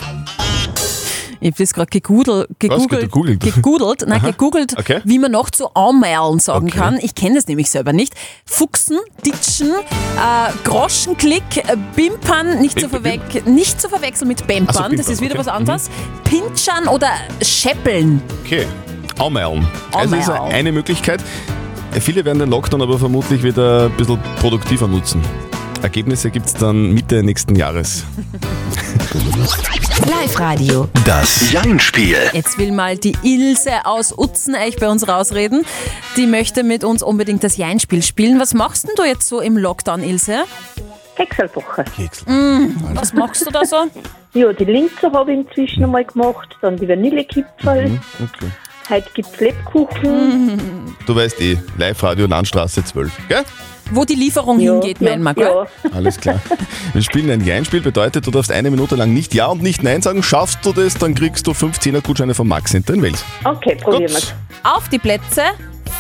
Ich 1.41 1.49
habe 1.53 1.57
das 1.59 1.75
gerade 1.75 1.91
gegoogelt, 1.91 2.49
gegoogelt, 2.59 3.01
gegoogelt? 3.03 3.41
gegoogelt, 3.41 4.05
nein, 4.07 4.21
Aha. 4.21 4.31
gegoogelt 4.31 4.79
Okay. 4.79 5.01
wie 5.05 5.19
man 5.19 5.33
noch 5.33 5.51
zu 5.51 5.69
Aumeilen 5.75 6.39
sagen 6.39 6.69
Okay. 6.69 6.79
kann. 6.79 6.99
Ich 7.01 7.15
kenne 7.15 7.35
das 7.37 7.47
nämlich 7.49 7.71
selber 7.71 7.93
nicht. 7.93 8.15
Fuchsen, 8.47 8.99
Ditschen, 9.25 9.69
äh, 9.71 10.53
Groschenklick, 10.65 11.57
äh, 11.59 11.77
Bimpern, 11.95 12.61
nicht 12.61 12.81
zu, 12.81 12.87
Bim- 12.89 13.03
verwec 13.03 13.47
nicht 13.47 13.81
zu 13.81 13.89
verwechseln 13.89 14.29
mit 14.29 14.47
Bempern, 14.47 14.91
so, 14.93 14.97
das 14.97 15.09
ist 15.09 15.21
wieder 15.21 15.35
Bimpern, 15.35 15.39
was 15.39 15.47
okay. 15.49 15.57
anderes. 15.57 15.91
Pinchern 16.25 16.89
oder 16.89 17.11
Scheppeln. 17.43 18.23
Okay. 18.45 18.67
Aumeilen. 19.19 19.67
Also 19.93 20.17
ist 20.17 20.29
eine 20.31 20.73
Möglichkeit. 20.73 21.23
Viele 22.01 22.25
werden 22.25 22.39
den 22.41 22.51
Lockdown 22.51 22.83
aber 22.83 22.99
vermutlich 22.99 23.43
wieder 23.43 23.87
ein 23.87 23.97
bisschen 23.97 24.19
produktiver 24.41 24.87
nutzen. 24.87 25.23
Ergebnisse 25.87 26.31
gibt 26.33 26.47
es 26.47 26.55
dann 26.55 26.93
Mitte 26.95 27.23
nächsten 27.23 27.55
Jahres. 27.55 28.03
Live-Radio. 30.11 30.89
Das 31.05 31.53
Jein-Spiel. 31.53 32.17
Jetzt 32.33 32.59
will 32.59 32.73
mal 32.73 32.99
die 32.99 33.17
Ilse 33.23 33.71
aus 33.87 34.13
Utzeneich 34.17 34.77
bei 34.81 34.89
uns 34.89 35.07
rausreden. 35.07 35.65
Die 36.17 36.27
möchte 36.27 36.65
mit 36.65 36.83
uns 36.83 37.05
unbedingt 37.05 37.45
das 37.45 37.57
Jeinspiel 37.57 38.03
spielen. 38.03 38.41
Was 38.41 38.53
machst 38.53 38.89
denn 38.89 38.95
du 38.97 39.05
jetzt 39.05 39.29
so 39.29 39.41
im 39.41 39.57
Lockdown, 39.57 40.03
Ilse? 40.03 40.39
Kekselwoche. 41.15 41.85
Mm, 42.27 42.67
was 42.95 43.13
machst 43.13 43.47
du 43.47 43.51
da 43.53 43.65
so? 43.65 43.77
Ja, 44.35 44.53
die 44.53 44.65
Linzer 44.67 45.11
habe 45.13 45.33
ich 45.33 45.39
inzwischen 45.39 45.85
einmal 45.85 46.05
gemacht, 46.05 46.59
dann 46.61 46.77
die 46.77 46.87
Vanillekipferl. 46.87 47.89
Mhm, 47.89 48.01
Okay. 48.21 48.51
Heute 48.91 49.09
gibt 49.15 49.29
es 49.33 49.41
Lebkuchen. 49.41 50.95
Du 51.07 51.17
weißt 51.17 51.41
eh, 51.41 51.57
Live-Radio 51.79 52.27
Landstraße 52.27 52.85
12, 52.85 53.11
gell? 53.29 53.45
Wo 53.91 54.05
die 54.05 54.15
Lieferung 54.15 54.59
Ja, 54.59 54.73
hingeht, 54.73 55.01
ja, 55.01 55.11
meinen 55.11 55.23
wir, 55.23 55.35
gell? 55.35 55.45
ja. 55.85 55.91
Alles 55.95 56.19
klar. 56.19 56.41
Wir 56.93 57.03
spielen 57.03 57.31
ein 57.31 57.45
Jein-Spiel, 57.45 57.81
bedeutet, 57.81 58.27
du 58.27 58.31
darfst 58.31 58.51
eine 58.51 58.71
Minute 58.71 58.97
lang 58.97 59.13
nicht 59.15 59.33
Ja 59.35 59.47
und 59.47 59.63
nicht 59.63 59.83
Nein 59.83 60.03
sagen. 60.03 60.23
Schaffst 60.23 60.59
du 60.65 60.73
das, 60.73 60.95
dann 60.95 61.15
kriegst 61.15 61.47
du 61.47 61.53
15er 61.53 62.01
Gutscheine 62.03 62.35
von 62.35 62.49
Max 62.49 62.73
hinter 62.73 62.95
in 62.95 63.03
Wels. 63.03 63.25
Okay, 63.45 63.77
probieren 63.77 64.11
wir's. 64.13 64.35
Auf 64.65 64.89
die 64.89 64.99
Plätze, 64.99 65.43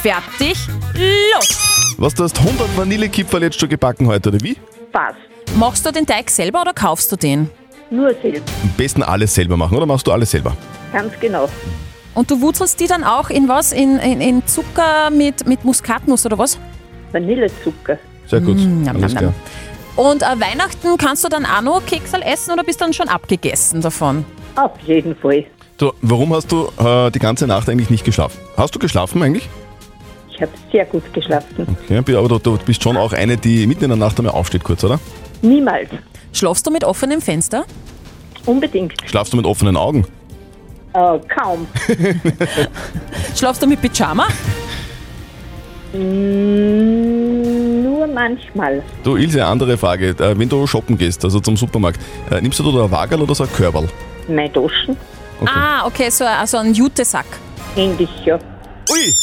fertig, 0.02 0.56
los! 0.94 1.94
Was, 1.98 2.14
du 2.14 2.24
hast 2.24 2.38
100 2.38 2.76
Vanillekipferl 2.76 3.42
jetzt 3.42 3.58
schon 3.60 3.68
gebacken 3.68 4.06
heute, 4.08 4.30
oder 4.30 4.40
wie? 4.42 4.56
Passt. 4.92 5.16
Machst 5.56 5.86
du 5.86 5.92
den 5.92 6.04
Teig 6.06 6.28
selber 6.30 6.62
oder 6.62 6.72
kaufst 6.74 7.10
du 7.12 7.16
den? 7.16 7.48
Nur 7.90 8.12
selbst. 8.20 8.42
Am 8.62 8.70
besten 8.76 9.02
alles 9.04 9.32
selber 9.34 9.56
machen, 9.56 9.76
oder 9.76 9.86
machst 9.86 10.06
du 10.06 10.12
alles 10.12 10.32
selber? 10.32 10.56
Ganz 10.92 11.12
genau. 11.20 11.48
Und 12.14 12.30
du 12.30 12.40
wurzelst 12.40 12.80
die 12.80 12.86
dann 12.86 13.04
auch 13.04 13.30
in 13.30 13.46
was? 13.48 13.72
In, 13.72 13.98
in, 13.98 14.20
in 14.20 14.46
Zucker 14.46 15.10
mit, 15.10 15.46
mit 15.46 15.64
Muskatnuss 15.64 16.26
oder 16.26 16.36
was? 16.38 16.58
Vanillezucker. 17.12 17.98
Sehr 18.26 18.40
gut, 18.40 18.56
Mm, 18.58 18.88
alles 18.88 19.14
klar. 19.14 19.32
Und 19.96 20.22
äh, 20.22 20.26
Weihnachten 20.26 20.96
kannst 20.98 21.24
du 21.24 21.28
dann 21.28 21.46
auch 21.46 21.62
noch 21.62 21.86
Keksal 21.86 22.22
essen 22.22 22.52
oder 22.52 22.64
bist 22.64 22.80
dann 22.80 22.92
schon 22.92 23.08
abgegessen 23.08 23.80
davon? 23.80 24.24
Auf 24.56 24.72
jeden 24.86 25.16
Fall. 25.16 25.44
Du, 25.78 25.92
warum 26.02 26.34
hast 26.34 26.50
du 26.52 26.68
äh, 26.78 27.10
die 27.10 27.18
ganze 27.18 27.46
Nacht 27.46 27.68
eigentlich 27.68 27.90
nicht 27.90 28.04
geschlafen? 28.04 28.38
Hast 28.56 28.74
du 28.74 28.78
geschlafen 28.78 29.22
eigentlich? 29.22 29.48
Ich 30.30 30.42
habe 30.42 30.52
sehr 30.70 30.84
gut 30.84 31.02
geschlafen. 31.14 31.76
Okay, 31.88 32.14
aber 32.14 32.28
du, 32.28 32.38
du 32.38 32.58
bist 32.58 32.82
schon 32.82 32.96
auch 32.98 33.12
eine, 33.14 33.36
die 33.38 33.66
mitten 33.66 33.84
in 33.84 33.90
der 33.90 33.98
Nacht 33.98 34.18
einmal 34.18 34.34
aufsteht 34.34 34.64
kurz, 34.64 34.84
oder? 34.84 35.00
Niemals. 35.40 35.88
Schlafst 36.32 36.66
du 36.66 36.70
mit 36.70 36.84
offenem 36.84 37.22
Fenster? 37.22 37.64
Unbedingt. 38.44 38.92
Schlafst 39.06 39.32
du 39.32 39.36
mit 39.38 39.46
offenen 39.46 39.76
Augen? 39.78 40.06
Äh, 40.92 41.18
kaum. 41.34 41.66
Schlafst 43.34 43.62
du 43.62 43.66
mit 43.66 43.80
Pyjama? 43.80 44.26
Mm, 45.92 47.82
nur 47.84 48.06
manchmal. 48.06 48.82
Du, 49.04 49.16
Ilse, 49.16 49.44
andere 49.44 49.76
Frage. 49.76 50.10
Äh, 50.10 50.38
wenn 50.38 50.48
du 50.48 50.66
shoppen 50.66 50.96
gehst, 50.98 51.24
also 51.24 51.40
zum 51.40 51.56
Supermarkt, 51.56 52.00
äh, 52.30 52.40
nimmst 52.40 52.58
du 52.58 52.72
da 52.72 52.84
ein 52.84 52.90
Wagerl 52.90 53.22
oder 53.22 53.34
so 53.34 53.44
ein 53.44 53.52
Körperl? 53.52 53.88
Meine 54.28 54.52
Taschen. 54.52 54.96
Ah, 55.44 55.86
okay, 55.86 56.10
so 56.10 56.24
also 56.24 56.58
ein 56.58 56.72
Jutesack. 56.72 57.26
Ähnlich, 57.76 58.08
ja. 58.24 58.38
Ui! 58.90 59.14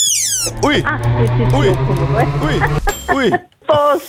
Ui! 0.66 0.84
Ah, 0.86 1.00
das 1.00 1.24
ist 1.24 1.54
Ui! 1.54 1.70
Ui! 2.44 3.16
Ui! 3.16 3.40
Fast. 3.68 4.04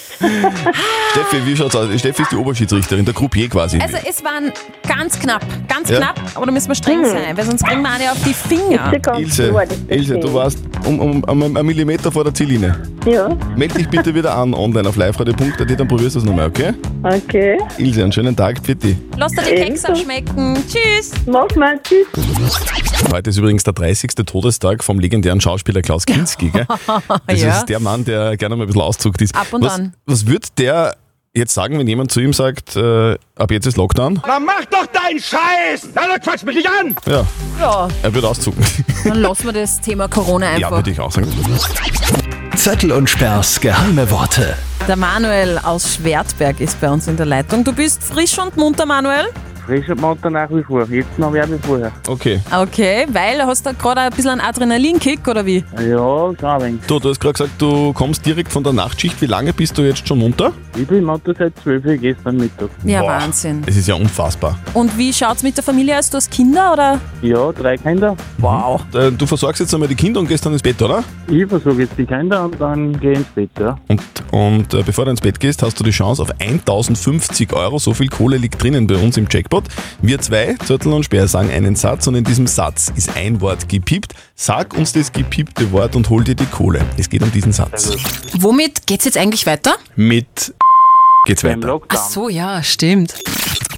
Steffi, 1.13 1.47
wie 1.47 1.57
schaut's 1.57 1.77
aus? 1.77 1.89
Steffi 1.99 2.23
ist 2.23 2.33
die 2.33 2.37
Oberschiedsrichterin, 2.37 3.05
der 3.05 3.15
Croupier 3.15 3.49
quasi. 3.49 3.79
Also 3.79 3.97
es 4.09 4.23
waren 4.25 4.53
ganz 4.89 5.19
knapp, 5.19 5.45
ganz 5.69 5.91
Ja. 5.91 5.99
knapp, 5.99 6.21
aber 6.35 6.47
da 6.47 6.53
müssen 6.53 6.69
wir 6.69 6.75
streng 6.75 7.05
Hm. 7.05 7.11
sein, 7.11 7.37
weil 7.37 7.45
sonst 7.45 7.65
kriegen 7.65 7.83
wir 7.83 7.91
eine 7.91 8.11
auf 8.13 8.19
die 8.25 8.35
Finger. 8.35 8.93
Ilse, 9.19 9.55
Ilse, 9.89 10.19
du 10.19 10.35
warst 10.35 10.59
um, 10.87 10.99
um, 11.01 11.25
um 11.25 11.43
einen 11.57 11.67
Millimeter 11.67 12.11
vor 12.11 12.25
der 12.25 12.35
Ziellinie. 12.35 12.75
Ja. 13.07 13.29
Meld 13.57 13.77
dich 13.77 13.89
bitte 13.89 14.15
wieder 14.15 14.35
an 14.35 14.55
online 14.55 14.89
auf 14.89 14.97
liveradio.at, 14.97 15.79
dann 15.79 15.89
probierst 15.89 16.17
du 16.17 16.21
es 16.21 16.25
nochmal, 16.25 16.49
okay? 16.49 16.73
Okay. 17.03 17.59
Ilse, 17.79 18.03
einen 18.03 18.13
schönen 18.13 18.35
Tag, 18.35 18.63
bitte. 18.63 18.97
Lass 19.17 19.33
dir 19.33 19.43
die 19.43 19.55
Kekse 19.57 19.95
schmecken. 19.95 20.57
Tschüss. 20.67 21.13
Mach 21.27 21.55
mal, 21.57 21.79
tschüss. 21.83 22.07
Heute 23.13 23.31
ist 23.31 23.37
übrigens 23.37 23.63
der 23.65 23.75
30. 23.75 24.11
Todestag 24.27 24.83
vom 24.83 24.99
legendären 24.99 25.41
Schauspieler 25.41 25.83
Klaus 25.83 26.07
Kinski. 26.07 26.49
Gell? 26.51 26.67
Das 27.27 27.41
Ja. 27.43 27.59
ist 27.59 27.67
der 27.67 27.81
Mann, 27.81 28.05
der 28.05 28.37
gerne 28.37 28.57
mal 28.57 28.65
ein 28.65 28.67
bisschen 28.67 28.83
auszuckt 28.83 29.21
ist. 29.23 29.35
Ab 29.47 29.53
und 29.53 29.63
was, 29.65 29.73
an. 29.75 29.95
Was 30.07 30.27
wird 30.27 30.59
der 30.59 30.97
jetzt 31.37 31.53
sagen, 31.55 31.79
wenn 31.79 31.89
jemand 31.89 32.13
zu 32.13 32.21
ihm 32.21 32.33
sagt, 32.33 32.77
äh, 32.77 33.17
ab 33.37 33.51
jetzt 33.51 33.67
ist 33.67 33.77
Lockdown? 33.77 34.21
Na 34.27 34.39
mach 34.39 34.65
doch 34.67 34.87
deinen 34.87 35.19
Scheiß! 35.21 35.89
Na, 35.95 36.03
dann 36.07 36.21
quatsch 36.21 36.45
mich 36.45 36.57
nicht 36.57 36.69
an! 36.69 36.95
Ja, 37.07 37.27
Ja, 37.61 37.89
er 38.03 38.15
wird 38.15 38.25
auszucken. 38.25 38.65
dann 39.05 39.19
lassen 39.19 39.45
wir 39.47 39.53
das 39.53 39.81
Thema 39.81 40.07
Corona 40.09 40.47
Ja, 40.51 40.69
einfach. 40.69 40.71
würde 40.79 40.91
ich 40.93 41.01
auch 41.01 41.11
sagen. 41.11 41.33
Zettel 42.57 42.93
und 42.93 43.11
Sperrs 43.11 43.61
geheime 43.61 44.09
Worte. 44.11 44.57
Der 44.87 44.97
Manuel 44.97 45.59
aus 45.59 45.95
Schwertberg 45.97 46.61
ist 46.61 46.81
bei 46.81 46.89
uns 46.91 47.09
in 47.09 47.17
der 47.17 47.27
Leitung. 47.27 47.65
Du 47.65 47.73
bist 47.73 48.03
frisch 48.03 48.39
und 48.39 48.57
munter, 48.57 48.87
Manuel? 48.87 49.27
Frisch 49.67 49.89
und 49.89 50.01
munter 50.01 50.31
nach 50.31 50.51
wie 50.51 50.63
vor. 50.63 50.85
Jetzt 50.89 51.19
noch 51.19 51.31
mehr 51.31 51.49
wie 51.51 51.59
vorher. 51.59 51.91
Okay. 52.07 52.41
Okay, 52.55 53.07
weil 53.13 53.43
hast 53.45 53.65
du 53.65 53.73
gerade 53.75 54.03
ein 54.03 54.11
bisschen 54.11 54.33
einen 54.33 54.41
Adrenalinkick 54.41 55.27
oder 55.27 55.45
wie? 55.47 55.65
Ja, 55.79 56.33
schon 56.39 56.45
ein 56.45 56.63
wenig. 56.63 56.81
Du, 56.87 56.99
du 56.99 57.09
hast 57.09 57.21
gerade 57.21 57.33
gesagt, 57.33 57.53
du 57.59 57.93
kommst 57.93 58.25
direkt 58.27 58.53
von 58.53 58.63
der 58.63 58.73
Nachtschicht. 58.73 59.21
Wie 59.23 59.27
lange 59.27 59.53
bist 59.53 59.77
du 59.79 59.83
jetzt 59.83 60.07
schon 60.07 60.19
munter? 60.19 60.53
Ich 60.77 60.87
bin 60.87 61.05
munter 61.05 61.33
seit 61.39 61.57
12 61.63 61.85
Uhr 61.85 61.97
gestern 61.97 62.37
Mittag. 62.37 62.69
Ja, 62.85 63.01
Boah. 63.01 63.09
Wahnsinn. 63.21 63.63
Es 63.67 63.77
ist 63.77 63.89
ja 63.89 63.95
unfassbar. 63.95 64.59
Und 64.75 64.97
wie 64.99 65.13
schaut's 65.13 65.43
mit 65.43 65.57
der 65.57 65.65
Familie 65.65 65.99
aus? 65.99 66.11
Du 66.11 66.17
hast 66.17 66.31
Kinder 66.31 66.73
oder? 66.73 67.01
Ja, 67.23 67.53
drei 67.53 67.77
Kinder. 67.77 68.17
Wow. 68.45 68.83
Äh, 68.95 69.11
Du 69.11 69.27
versorgst 69.27 69.61
jetzt 69.61 69.73
einmal 69.73 69.89
die 69.89 69.95
Kinder 69.95 70.21
und 70.21 70.29
gehst 70.29 70.45
dann 70.45 70.53
ins 70.53 70.61
Bett, 70.61 70.81
oder? 70.83 71.03
Ich 71.29 71.47
versuche 71.47 71.81
jetzt 71.83 71.97
die 71.97 72.05
Kinder 72.05 72.45
und 72.45 72.61
dann 72.61 73.01
gehe 73.01 73.13
ich 73.13 73.19
ins 73.19 73.29
Bett, 73.29 73.49
ja. 73.59 73.79
Und, 73.89 74.03
und 74.33 74.75
äh, 74.75 74.83
bevor 74.83 75.07
du 75.07 75.13
ins 75.13 75.23
Bett 75.23 75.41
gehst, 75.41 75.63
hast 75.63 75.81
du 75.81 75.85
die 75.85 75.93
Chance 75.93 76.21
auf 76.21 76.31
1050 76.39 77.55
Euro. 77.55 77.79
So 77.79 77.95
viel 77.95 78.09
Kohle 78.09 78.37
liegt 78.37 78.63
drinnen 78.63 78.87
bei 78.87 78.97
uns 78.97 79.17
im 79.17 79.27
Jackpot. 79.31 79.65
Wir 80.03 80.21
zwei, 80.21 80.57
Zürtel 80.63 80.93
und 80.93 81.05
Speer, 81.05 81.27
sagen 81.27 81.51
einen 81.51 81.75
Satz 81.75 82.07
und 82.07 82.17
in 82.17 82.25
diesem 82.25 82.47
Satz 82.47 82.93
ist 82.95 83.17
ein 83.17 83.41
Wort 83.41 83.67
gepiept. 83.67 84.15
Sag 84.35 84.75
uns 84.77 84.93
das 84.93 85.11
gepiepte 85.11 85.73
Wort 85.73 85.97
und 85.97 86.11
hol 86.11 86.23
dir 86.23 86.35
die 86.35 86.45
Kohle. 86.45 86.83
Es 86.99 87.09
geht 87.09 87.23
um 87.23 87.33
diesen 87.33 87.53
Satz. 87.53 87.97
Womit 88.39 88.87
geht's 88.87 89.07
jetzt 89.07 89.17
eigentlich 89.17 89.47
weiter? 89.47 89.77
Mit 89.97 90.53
geht's 91.25 91.45
weiter. 91.45 91.81
Ach 91.89 92.11
so, 92.11 92.29
ja, 92.29 92.63
stimmt. 92.63 93.15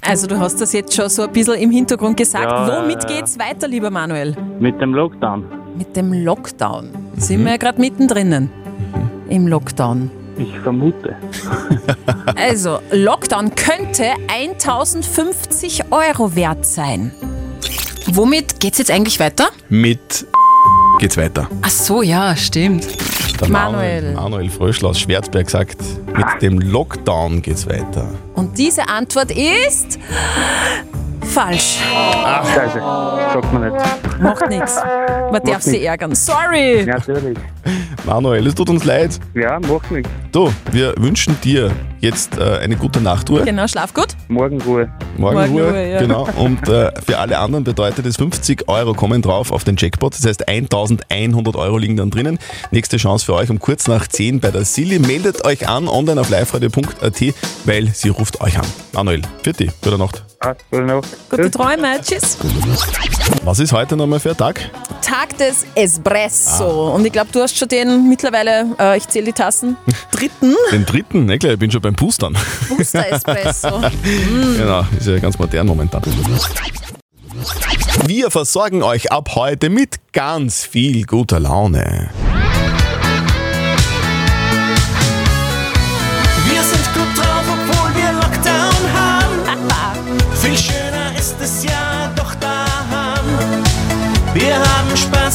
Also 0.07 0.27
du 0.27 0.39
hast 0.39 0.61
das 0.61 0.71
jetzt 0.73 0.93
schon 0.95 1.09
so 1.09 1.23
ein 1.23 1.31
bisschen 1.33 1.55
im 1.55 1.69
Hintergrund 1.71 2.15
gesagt. 2.17 2.45
Ja, 2.49 2.81
Womit 2.81 3.03
ja, 3.03 3.09
ja. 3.09 3.15
geht's 3.17 3.37
weiter, 3.37 3.67
lieber 3.67 3.89
Manuel? 3.89 4.35
Mit 4.59 4.79
dem 4.79 4.93
Lockdown. 4.93 5.43
Mit 5.77 5.95
dem 5.95 6.13
Lockdown. 6.13 6.89
Sind 7.17 7.43
wir 7.43 7.51
ja 7.51 7.57
gerade 7.57 7.79
mittendrin 7.81 8.49
im 9.29 9.47
Lockdown. 9.47 10.09
Ich 10.37 10.57
vermute. 10.59 11.15
Also, 12.35 12.79
Lockdown 12.91 13.55
könnte 13.55 14.11
1050 14.27 15.91
Euro 15.91 16.35
wert 16.35 16.65
sein. 16.65 17.11
Womit 18.07 18.59
geht's 18.59 18.77
jetzt 18.77 18.91
eigentlich 18.91 19.19
weiter? 19.19 19.47
Mit 19.69 20.25
geht's 20.99 21.17
weiter. 21.17 21.49
Ach 21.61 21.69
so, 21.69 22.01
ja, 22.01 22.35
stimmt. 22.35 22.87
Der 23.41 23.49
Manuel. 23.49 24.13
Manuel 24.13 24.49
Fröschl 24.49 24.85
aus 24.85 24.99
Schwerzberg 24.99 25.49
sagt, 25.49 25.79
mit 26.15 26.41
dem 26.41 26.59
Lockdown 26.59 27.41
geht's 27.41 27.67
weiter. 27.67 28.07
Und 28.37 28.59
diese 28.59 28.87
Antwort 28.87 29.31
ist 29.31 29.97
falsch. 31.37 31.77
Ach, 31.93 32.43
Scheiße. 32.51 32.79
Sagt 32.79 33.53
man 33.53 33.71
nicht. 33.71 34.21
Macht 34.21 34.49
nichts. 34.49 34.75
Man 35.31 35.41
darf 35.43 35.61
sie 35.61 35.85
ärgern. 35.85 36.15
Sorry. 36.15 36.83
Natürlich. 36.83 37.37
Manuel, 38.07 38.47
es 38.47 38.55
tut 38.55 38.69
uns 38.71 38.83
leid. 38.83 39.19
Ja, 39.35 39.59
macht 39.59 39.91
nichts. 39.91 40.09
Du, 40.31 40.51
wir 40.71 40.95
wünschen 40.97 41.39
dir 41.43 41.71
jetzt 41.99 42.37
äh, 42.39 42.57
eine 42.57 42.75
gute 42.75 43.01
Nachtruhe. 43.01 43.43
Genau, 43.43 43.67
schlaf 43.67 43.93
gut. 43.93 44.07
Morgenruhe. 44.29 44.89
Morgenruhe, 45.17 45.61
Morgenruhe, 45.61 45.91
ja. 45.91 45.99
genau. 45.99 46.27
Und 46.37 46.67
äh, 46.69 46.91
für 47.05 47.19
alle 47.19 47.37
anderen 47.37 47.63
bedeutet 47.63 48.07
es 48.07 48.15
50 48.15 48.67
Euro 48.67 48.95
kommen 48.95 49.21
drauf 49.21 49.51
auf 49.51 49.63
den 49.63 49.75
Jackpot. 49.77 50.15
Das 50.15 50.25
heißt 50.25 50.47
1100 50.47 51.55
Euro 51.55 51.77
liegen 51.77 51.97
dann 51.97 52.09
drinnen. 52.09 52.39
Nächste 52.71 52.97
Chance 52.97 53.25
für 53.25 53.35
euch 53.35 53.51
um 53.51 53.59
kurz 53.59 53.87
nach 53.87 54.07
10 54.07 54.39
bei 54.39 54.49
der 54.49 54.65
Silly. 54.65 54.97
Meldet 54.97 55.45
euch 55.45 55.69
an 55.69 55.87
online 55.87 56.19
auf 56.19 56.31
liveradio.at, 56.31 57.21
weil 57.65 57.87
sie 57.89 58.09
ruft 58.09 58.41
euch 58.41 58.57
an. 58.57 58.65
Manuel, 58.93 59.21
für 59.43 59.53
dich. 59.53 59.69
Gute 59.81 59.99
Nacht. 59.99 60.26
Gute 61.29 61.51
Träume. 61.51 61.99
Tschüss. 62.01 62.37
Was 63.43 63.59
ist 63.59 63.73
heute 63.73 63.95
nochmal 63.95 64.19
für 64.19 64.31
ein 64.31 64.37
Tag? 64.37 64.69
Tag 65.01 65.37
des 65.37 65.65
Espresso. 65.73 66.93
Und 66.93 67.05
ich 67.05 67.11
glaube, 67.11 67.29
du 67.31 67.41
hast 67.41 67.57
schon 67.57 67.67
den 67.67 68.07
mittlerweile, 68.07 68.75
äh, 68.79 68.97
ich 68.97 69.07
zähle 69.07 69.25
die 69.25 69.33
Tassen, 69.33 69.77
dritten 70.11 70.53
Den 70.71 70.85
dritten, 70.85 71.25
ne 71.25 71.37
klar, 71.39 71.53
ich 71.53 71.59
bin 71.59 71.71
schon 71.71 71.81
beim 71.81 71.95
Boostern. 71.95 72.37
Booster 72.69 73.07
Espresso. 73.09 73.79
Mm. 73.79 74.57
Genau, 74.57 74.85
ist 74.97 75.07
ja 75.07 75.19
ganz 75.19 75.37
modern 75.39 75.67
momentan. 75.67 76.01
Wir 78.05 78.31
versorgen 78.31 78.83
euch 78.83 79.11
ab 79.11 79.29
heute 79.35 79.69
mit 79.69 79.95
ganz 80.11 80.65
viel 80.65 81.05
guter 81.05 81.39
Laune. 81.39 82.09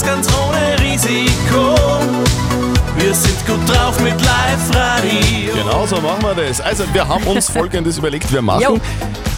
Ganz 0.04 0.28
ohne 0.35 0.78
Risiko. 0.80 1.75
Wir 2.97 3.14
sind 3.14 3.47
gut 3.47 3.68
drauf 3.68 3.99
mit 4.00 4.14
Live-Radio. 4.21 5.54
Genau 5.54 5.87
so 5.87 5.97
machen 6.00 6.23
wir 6.23 6.35
das. 6.35 6.61
Also 6.61 6.85
wir 6.92 7.06
haben 7.06 7.25
uns 7.25 7.49
folgendes 7.50 7.99
überlegt. 7.99 8.32
Wir 8.32 8.42
machen 8.42 8.62
Jo. 8.62 8.78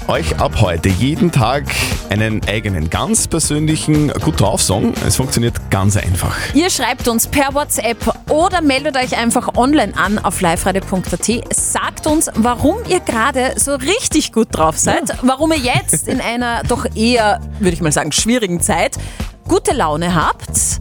euch 0.08 0.36
ab 0.38 0.60
heute 0.60 0.88
jeden 0.88 1.30
Tag 1.32 1.64
einen 2.10 2.40
eigenen, 2.46 2.90
ganz 2.90 3.26
persönlichen 3.26 4.08
Gut 4.20 4.40
drauf 4.40 4.60
Song. 4.62 4.92
Es 5.06 5.16
funktioniert 5.16 5.54
ganz 5.70 5.96
einfach. 5.96 6.36
Ihr 6.52 6.68
schreibt 6.68 7.08
uns 7.08 7.26
per 7.26 7.54
WhatsApp 7.54 7.96
oder 8.28 8.60
meldet 8.60 8.96
euch 8.96 9.16
einfach 9.16 9.56
online 9.56 9.92
an 9.96 10.18
auf 10.18 10.40
liveradio.at. 10.40 11.54
Sagt 11.54 12.06
uns, 12.06 12.30
warum 12.34 12.76
ihr 12.88 13.00
gerade 13.00 13.54
so 13.56 13.74
richtig 13.76 14.32
gut 14.32 14.48
drauf 14.50 14.76
seid, 14.76 15.16
warum 15.22 15.52
ihr 15.52 15.58
jetzt 15.58 16.06
in 16.08 16.20
einer 16.20 16.62
doch 16.64 16.86
eher, 16.94 17.40
würde 17.60 17.74
ich 17.74 17.80
mal 17.80 17.92
sagen, 17.92 18.12
schwierigen 18.12 18.60
Zeit 18.60 18.98
gute 19.48 19.72
Laune 19.72 20.14
habt. 20.14 20.80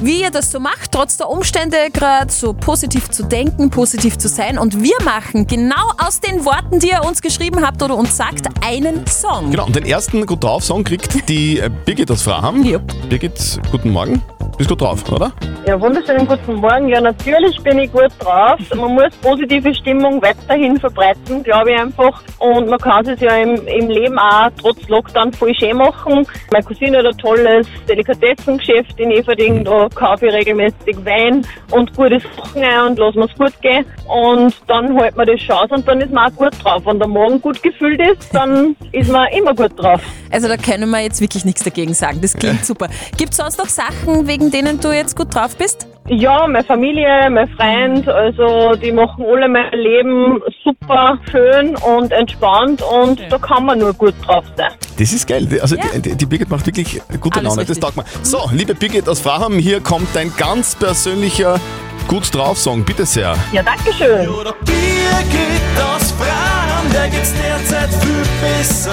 Wie 0.00 0.22
ihr 0.22 0.30
das 0.30 0.50
so 0.50 0.58
macht, 0.58 0.90
trotz 0.90 1.16
der 1.16 1.28
Umstände 1.28 1.76
gerade 1.92 2.32
so 2.32 2.52
positiv 2.54 3.08
zu 3.10 3.22
denken, 3.22 3.70
positiv 3.70 4.18
zu 4.18 4.26
sein. 4.26 4.58
Und 4.58 4.82
wir 4.82 4.96
machen 5.04 5.46
genau 5.46 5.92
aus 5.96 6.18
den 6.18 6.44
Worten, 6.44 6.80
die 6.80 6.88
ihr 6.88 7.04
uns 7.04 7.22
geschrieben 7.22 7.64
habt 7.64 7.80
oder 7.82 7.96
uns 7.96 8.16
sagt, 8.16 8.48
einen 8.66 9.06
Song. 9.06 9.52
Genau, 9.52 9.66
und 9.66 9.76
den 9.76 9.86
ersten 9.86 10.26
Gut 10.26 10.42
drauf 10.42 10.64
Song 10.64 10.82
kriegt 10.82 11.28
die 11.28 11.60
äh, 11.60 11.70
Birgit 11.84 12.10
aus 12.10 12.22
Fraham. 12.22 12.64
Birgit, 13.08 13.60
guten 13.70 13.90
Morgen. 13.90 14.20
Bist 14.58 14.68
gut 14.68 14.80
drauf, 14.80 15.10
oder? 15.10 15.32
Ja, 15.66 15.80
wunderschönen 15.80 16.26
guten 16.26 16.54
Morgen. 16.56 16.88
Ja, 16.88 17.00
natürlich 17.00 17.58
bin 17.62 17.78
ich 17.78 17.90
gut 17.90 18.10
drauf. 18.18 18.58
Man 18.76 18.94
muss 18.94 19.14
positive 19.22 19.74
Stimmung 19.74 20.20
weiterhin 20.20 20.78
verbreiten, 20.78 21.42
glaube 21.42 21.72
ich 21.72 21.80
einfach. 21.80 22.22
Und 22.38 22.68
man 22.68 22.78
kann 22.78 23.06
es 23.08 23.20
ja 23.20 23.36
im, 23.36 23.54
im 23.66 23.88
Leben 23.88 24.18
auch 24.18 24.50
trotz 24.60 24.86
Lockdown 24.88 25.32
voll 25.32 25.54
schön 25.54 25.76
machen. 25.76 26.26
Meine 26.52 26.64
Cousine 26.64 26.98
hat 26.98 27.06
ein 27.06 27.18
tolles 27.18 27.66
Delikatessengeschäft 27.88 28.98
in 29.00 29.12
Everding. 29.12 29.64
Da 29.64 29.88
kaufe 29.94 30.26
ich 30.26 30.34
regelmäßig 30.34 30.96
Wein 31.04 31.46
und 31.70 31.94
gute 31.96 32.20
Sachen 32.20 32.62
ein 32.62 32.88
und 32.88 32.98
lassen 32.98 33.18
wir 33.20 33.26
es 33.26 33.38
gut 33.38 33.62
gehen. 33.62 33.86
Und 34.08 34.54
dann 34.66 34.98
hält 34.98 35.16
man 35.16 35.26
das 35.26 35.40
schon 35.40 35.56
aus 35.56 35.70
und 35.70 35.88
dann 35.88 36.00
ist 36.00 36.12
man 36.12 36.30
auch 36.30 36.36
gut 36.36 36.52
drauf. 36.62 36.82
Wenn 36.84 36.98
der 36.98 37.08
Morgen 37.08 37.40
gut 37.40 37.62
gefüllt 37.62 38.00
ist, 38.00 38.34
dann 38.34 38.76
ist 38.92 39.10
man 39.10 39.28
immer 39.28 39.54
gut 39.54 39.80
drauf. 39.80 40.02
Also 40.30 40.48
da 40.48 40.56
können 40.56 40.90
wir 40.90 41.00
jetzt 41.00 41.20
wirklich 41.20 41.44
nichts 41.44 41.62
dagegen 41.62 41.94
sagen. 41.94 42.20
Das 42.20 42.34
klingt 42.34 42.64
super. 42.64 42.88
Gibt 43.16 43.30
es 43.32 43.36
sonst 43.36 43.58
noch 43.58 43.68
Sachen, 43.68 44.26
wegen 44.26 44.41
denen 44.50 44.80
du 44.80 44.92
jetzt 44.92 45.16
gut 45.16 45.34
drauf 45.34 45.56
bist? 45.56 45.86
Ja, 46.08 46.46
meine 46.48 46.64
Familie, 46.64 47.30
mein 47.30 47.48
Freund, 47.50 48.08
also 48.08 48.74
die 48.74 48.90
machen 48.90 49.24
alle 49.24 49.48
mein 49.48 49.70
Leben 49.72 50.40
super 50.64 51.16
schön 51.30 51.76
und 51.76 52.10
entspannt 52.10 52.82
und 52.82 53.20
da 53.30 53.38
kann 53.38 53.64
man 53.64 53.78
nur 53.78 53.94
gut 53.94 54.14
drauf 54.26 54.44
sein. 54.56 54.72
Das 54.98 55.12
ist 55.12 55.28
geil. 55.28 55.46
Also 55.60 55.76
die, 55.76 56.16
die 56.16 56.26
Birgit 56.26 56.50
macht 56.50 56.66
wirklich 56.66 57.00
gute 57.20 57.38
Alles 57.38 57.50
Laune. 57.50 57.64
Das 57.66 57.76
richtig. 57.76 57.80
taugt 57.80 57.96
mir. 57.96 58.04
So, 58.22 58.50
liebe 58.52 58.74
Birgit 58.74 59.08
aus 59.08 59.20
Fraham, 59.20 59.54
hier 59.54 59.80
kommt 59.80 60.08
dein 60.14 60.32
ganz 60.36 60.74
persönlicher 60.74 61.60
Gut 62.08 62.34
drauf 62.34 62.58
Song, 62.58 62.84
bitte 62.84 63.06
sehr. 63.06 63.34
Ja, 63.52 63.62
danke 63.62 63.92
schön. 63.92 64.28
Oder 64.28 64.52
Birgit 64.64 65.78
aus 65.78 66.12
Fran, 66.12 66.90
der 66.92 67.08
geht's 67.08 67.32
derzeit 67.32 67.90
viel 68.02 68.22
besser. 68.40 68.90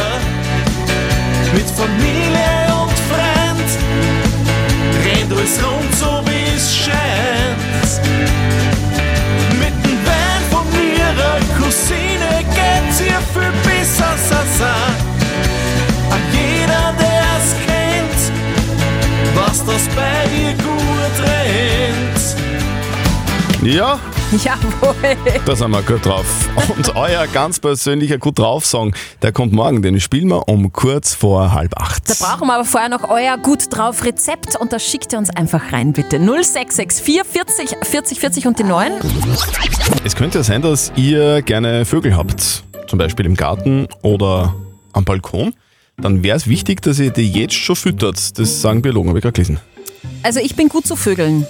Mit 1.53 1.65
Familie 1.71 2.78
Ja, 23.69 23.99
Jawohl. 24.43 24.95
da 25.45 25.55
sind 25.55 25.69
wir 25.69 25.83
gut 25.83 26.03
drauf. 26.03 26.25
Und 26.75 26.95
euer 26.95 27.27
ganz 27.27 27.59
persönlicher 27.59 28.17
Gut 28.17 28.39
drauf 28.39 28.65
Song, 28.65 28.95
der 29.21 29.31
kommt 29.31 29.53
morgen, 29.53 29.83
den 29.83 29.99
spielen 29.99 30.29
wir 30.29 30.47
um 30.47 30.73
kurz 30.73 31.13
vor 31.13 31.51
halb 31.51 31.79
acht. 31.79 32.09
Da 32.09 32.15
brauchen 32.15 32.47
wir 32.47 32.55
aber 32.55 32.65
vorher 32.65 32.89
noch 32.89 33.07
euer 33.07 33.37
gut 33.37 33.65
drauf 33.69 34.03
Rezept 34.03 34.55
und 34.55 34.73
das 34.73 34.83
schickt 34.83 35.13
ihr 35.13 35.19
uns 35.19 35.29
einfach 35.29 35.71
rein, 35.71 35.93
bitte. 35.93 36.17
0664 36.17 37.21
40 37.23 37.77
40 37.85 38.19
40 38.19 38.47
und 38.47 38.57
die 38.57 38.63
9. 38.63 38.91
Es 40.03 40.15
könnte 40.15 40.39
ja 40.39 40.43
sein, 40.43 40.63
dass 40.63 40.91
ihr 40.95 41.43
gerne 41.43 41.85
Vögel 41.85 42.17
habt, 42.17 42.63
zum 42.87 42.97
Beispiel 42.97 43.27
im 43.27 43.35
Garten 43.35 43.87
oder 44.01 44.55
am 44.93 45.05
Balkon. 45.05 45.53
Dann 45.97 46.23
wäre 46.23 46.37
es 46.37 46.47
wichtig, 46.47 46.81
dass 46.81 46.97
ihr 46.97 47.11
die 47.11 47.31
jetzt 47.31 47.53
schon 47.53 47.75
füttert. 47.75 48.39
Das 48.39 48.61
sagen 48.61 48.81
Biologen, 48.81 49.09
habe 49.09 49.19
ich 49.19 49.23
gerade 49.23 49.33
gelesen. 49.33 49.59
Also 50.23 50.39
ich 50.39 50.55
bin 50.55 50.69
gut 50.69 50.85
zu 50.85 50.95
Vögeln. 50.95 51.45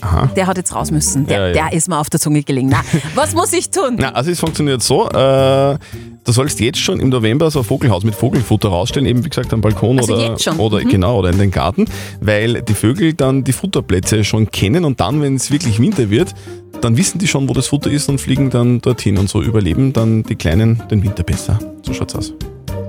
Aha. 0.00 0.26
Der 0.36 0.46
hat 0.46 0.56
jetzt 0.56 0.74
raus 0.74 0.90
müssen. 0.90 1.26
Der, 1.26 1.38
Ja, 1.38 1.46
ja. 1.48 1.52
der 1.70 1.72
ist 1.78 1.88
mir 1.88 1.98
auf 1.98 2.10
der 2.10 2.20
Zunge 2.20 2.42
gelegen. 2.42 2.68
Na, 2.70 2.82
was 3.14 3.34
muss 3.34 3.52
ich 3.52 3.70
tun? 3.70 3.96
Na, 3.98 4.10
also 4.12 4.30
es 4.30 4.40
funktioniert 4.40 4.82
so, 4.82 5.08
äh, 5.08 5.78
du 6.24 6.32
sollst 6.32 6.60
jetzt 6.60 6.78
schon 6.78 7.00
im 7.00 7.08
November 7.08 7.50
so 7.50 7.60
ein 7.60 7.64
Vogelhaus 7.64 8.04
mit 8.04 8.14
Vogelfutter 8.14 8.68
rausstellen, 8.68 9.06
eben 9.06 9.24
wie 9.24 9.28
gesagt 9.28 9.52
am 9.52 9.60
Balkon 9.60 9.98
Also 9.98 10.14
oder, 10.14 10.36
oder 10.60 10.80
Mhm. 10.84 10.88
genau 10.88 11.18
oder 11.18 11.30
in 11.30 11.38
den 11.38 11.50
Garten, 11.50 11.86
weil 12.20 12.62
die 12.62 12.74
Vögel 12.74 13.14
dann 13.14 13.44
die 13.44 13.52
Futterplätze 13.52 14.24
schon 14.24 14.50
kennen 14.50 14.84
und 14.84 15.00
dann, 15.00 15.20
wenn 15.22 15.36
es 15.36 15.50
wirklich 15.50 15.78
Winter 15.80 16.10
wird, 16.10 16.34
dann 16.80 16.96
wissen 16.96 17.18
die 17.18 17.28
schon, 17.28 17.48
wo 17.48 17.52
das 17.54 17.68
Futter 17.68 17.90
ist 17.90 18.08
und 18.08 18.20
fliegen 18.20 18.50
dann 18.50 18.80
dorthin 18.80 19.16
und 19.16 19.28
so 19.28 19.40
überleben 19.42 19.92
dann 19.92 20.22
die 20.22 20.34
Kleinen 20.36 20.82
den 20.90 21.02
Winter 21.02 21.22
besser. 21.22 21.58
So 21.82 21.94
schaut's 21.94 22.14
aus. 22.14 22.32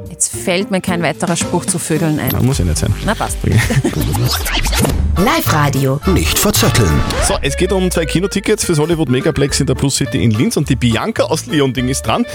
Jetzt 0.09 0.33
fällt 0.35 0.71
mir 0.71 0.79
kein 0.81 1.01
weiterer 1.01 1.35
Spruch 1.35 1.65
zu 1.65 1.77
Vögeln 1.77 2.19
ein. 2.19 2.29
Na, 2.31 2.41
muss 2.41 2.57
ja 2.57 2.65
nicht 2.65 2.77
sein. 2.77 2.93
Na 3.05 3.13
passt. 3.13 3.37
Live-Radio. 5.17 5.99
Nicht 6.07 6.37
verzetteln. 6.37 6.91
So, 7.23 7.35
es 7.41 7.55
geht 7.55 7.71
um 7.71 7.89
zwei 7.89 8.05
Kinotickets 8.05 8.65
fürs 8.65 8.79
Hollywood 8.79 9.07
Megaplex 9.09 9.61
in 9.61 9.65
der 9.67 9.73
Plus 9.75 9.95
City 9.95 10.21
in 10.21 10.31
Linz 10.31 10.57
und 10.57 10.67
die 10.69 10.75
Bianca 10.75 11.23
aus 11.23 11.45
Leonding 11.45 11.87
ist 11.87 12.01
dran. 12.05 12.25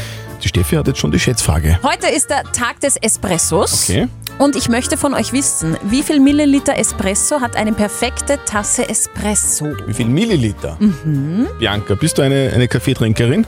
Die 0.43 0.49
Steffi 0.49 0.77
hat 0.77 0.87
jetzt 0.87 0.99
schon 0.99 1.11
die 1.13 1.19
Schätzfrage. 1.19 1.79
Heute 1.83 2.09
ist 2.09 2.31
der 2.31 2.43
Tag 2.45 2.81
des 2.81 2.97
Espressos. 2.97 3.89
Okay. 3.91 4.09
Und 4.39 4.57
ich 4.57 4.71
möchte 4.71 4.97
von 4.97 5.13
euch 5.13 5.33
wissen, 5.35 5.77
wie 5.83 6.03
viel 6.03 6.21
Milliliter 6.21 6.79
Espresso 6.79 7.43
hat 7.43 7.55
eine 7.55 7.73
perfekte 7.73 8.39
Tasse 8.47 8.89
Espresso? 8.89 9.67
Wie 9.87 9.93
viel 9.93 10.07
Milliliter? 10.07 10.79
Mhm. 10.81 11.49
Bianca, 11.59 11.95
bist 11.95 12.17
du 12.17 12.23
eine, 12.23 12.51
eine 12.55 12.67
Kaffeetrinkerin? 12.67 13.47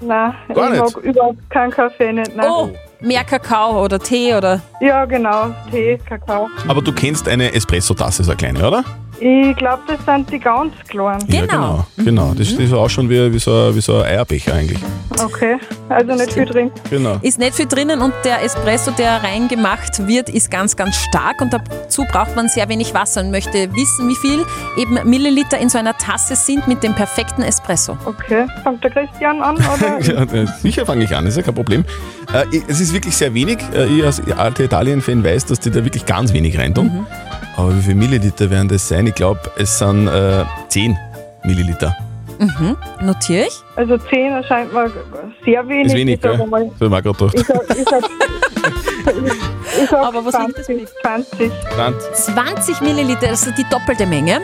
Nein, 0.00 0.34
Gar 0.54 0.72
ich 0.72 0.80
nicht? 0.80 0.94
mag 0.94 1.04
überhaupt 1.04 1.50
keinen 1.50 1.70
Kaffee 1.70 2.12
nicht. 2.14 2.34
Nein. 2.34 2.46
Oh, 2.48 2.70
mehr 3.00 3.24
Kakao 3.24 3.84
oder 3.84 3.98
Tee 3.98 4.34
oder. 4.34 4.60
Ja, 4.80 5.04
genau. 5.04 5.54
Tee, 5.70 5.98
Kakao. 5.98 6.48
Aber 6.68 6.82
du 6.82 6.92
kennst 6.92 7.28
eine 7.28 7.52
Espresso-Tasse, 7.52 8.24
so 8.24 8.30
eine 8.30 8.36
kleine, 8.38 8.66
oder? 8.66 8.84
Ich 9.22 9.54
glaube, 9.56 9.82
das 9.86 10.02
sind 10.06 10.30
die 10.32 10.38
ganz 10.38 10.72
kleinen. 10.88 11.20
Ja, 11.28 11.42
genau. 11.42 11.86
Genau, 11.98 12.32
das 12.34 12.52
ist 12.52 12.72
auch 12.72 12.88
schon 12.88 13.08
wie, 13.10 13.30
wie, 13.32 13.38
so, 13.38 13.52
ein- 13.68 13.74
wie 13.74 13.80
so 13.82 13.96
ein 13.98 14.04
Eierbecher 14.04 14.54
eigentlich. 14.54 14.78
Okay, 15.22 15.58
also 15.90 16.14
nicht 16.14 16.32
viel 16.32 16.46
drin. 16.46 16.70
Genau. 16.88 17.18
Ist 17.20 17.38
nicht 17.38 17.54
viel 17.54 17.66
drinnen 17.66 18.00
und 18.00 18.14
der 18.24 18.42
Espresso, 18.42 18.90
der 18.92 19.22
reingemacht 19.22 20.06
wird, 20.08 20.30
ist 20.30 20.50
ganz, 20.50 20.74
ganz 20.74 20.96
stark 20.96 21.42
und 21.42 21.52
dazu 21.52 22.04
braucht 22.10 22.34
man 22.34 22.48
sehr 22.48 22.66
wenig 22.70 22.94
Wasser 22.94 23.20
und 23.20 23.30
möchte 23.30 23.70
wissen, 23.74 24.08
wie 24.08 24.16
viel 24.16 24.44
eben 24.78 24.98
Milliliter 25.08 25.58
in 25.58 25.68
so 25.68 25.76
einer 25.78 25.96
Tasse 25.98 26.34
sind 26.36 26.66
mit 26.66 26.82
dem 26.82 26.94
perfekten 26.94 27.42
Espresso. 27.42 27.98
Okay, 28.06 28.46
fängt 28.62 28.82
der 28.82 28.90
Christian 28.90 29.42
an, 29.42 29.56
oder? 29.56 30.00
Ja, 30.00 30.22
äh, 30.22 30.46
sicher 30.62 30.86
fange 30.86 31.04
ich 31.04 31.14
an, 31.14 31.26
ist 31.26 31.36
ja 31.36 31.42
kein 31.42 31.54
Problem. 31.54 31.84
Äh, 32.32 32.44
ich- 32.56 32.62
es 32.68 32.80
ist 32.80 32.94
wirklich 32.94 33.14
sehr 33.14 33.34
wenig. 33.34 33.58
Äh, 33.74 33.84
ich 33.86 34.02
als 34.04 34.22
alter 34.32 34.64
Italien-Fan 34.64 35.22
weiß, 35.22 35.44
dass 35.46 35.60
die 35.60 35.70
da 35.70 35.84
wirklich 35.84 36.06
ganz 36.06 36.32
wenig 36.32 36.56
reintun. 36.58 37.06
Aber 37.60 37.76
wie 37.76 37.82
viel 37.82 37.94
Milliliter 37.94 38.48
werden 38.48 38.68
das 38.68 38.88
sein? 38.88 39.06
Ich 39.06 39.14
glaube, 39.14 39.40
es 39.56 39.78
sind 39.78 40.08
äh, 40.08 40.44
10 40.68 40.96
Milliliter. 41.44 41.94
Mhm. 42.38 42.74
Notiere 43.02 43.48
ich. 43.48 43.54
Also 43.76 43.98
10 43.98 44.32
erscheint 44.32 44.72
mir 44.72 44.90
sehr 45.44 45.68
wenig. 45.68 45.86
Ist 45.88 45.94
wenig, 45.94 46.20
gell? 46.22 46.38
So 46.38 46.50
habe 46.50 46.64
ich 46.72 46.80
mir 46.80 47.02
gerade 47.02 47.18
gedacht. 47.18 47.46
sag, 47.46 47.76
ich 47.78 47.84
sag, 47.84 48.02
ich, 48.02 49.82
ich 49.82 49.90
sag 49.90 50.00
Aber 50.06 50.24
was 50.24 50.34
liegt 50.66 50.88
20, 51.02 51.50
20. 51.74 52.14
20 52.14 52.80
Milliliter, 52.80 53.26
das 53.28 53.46
ist 53.46 53.58
die 53.58 53.66
doppelte 53.70 54.06
Menge. 54.06 54.40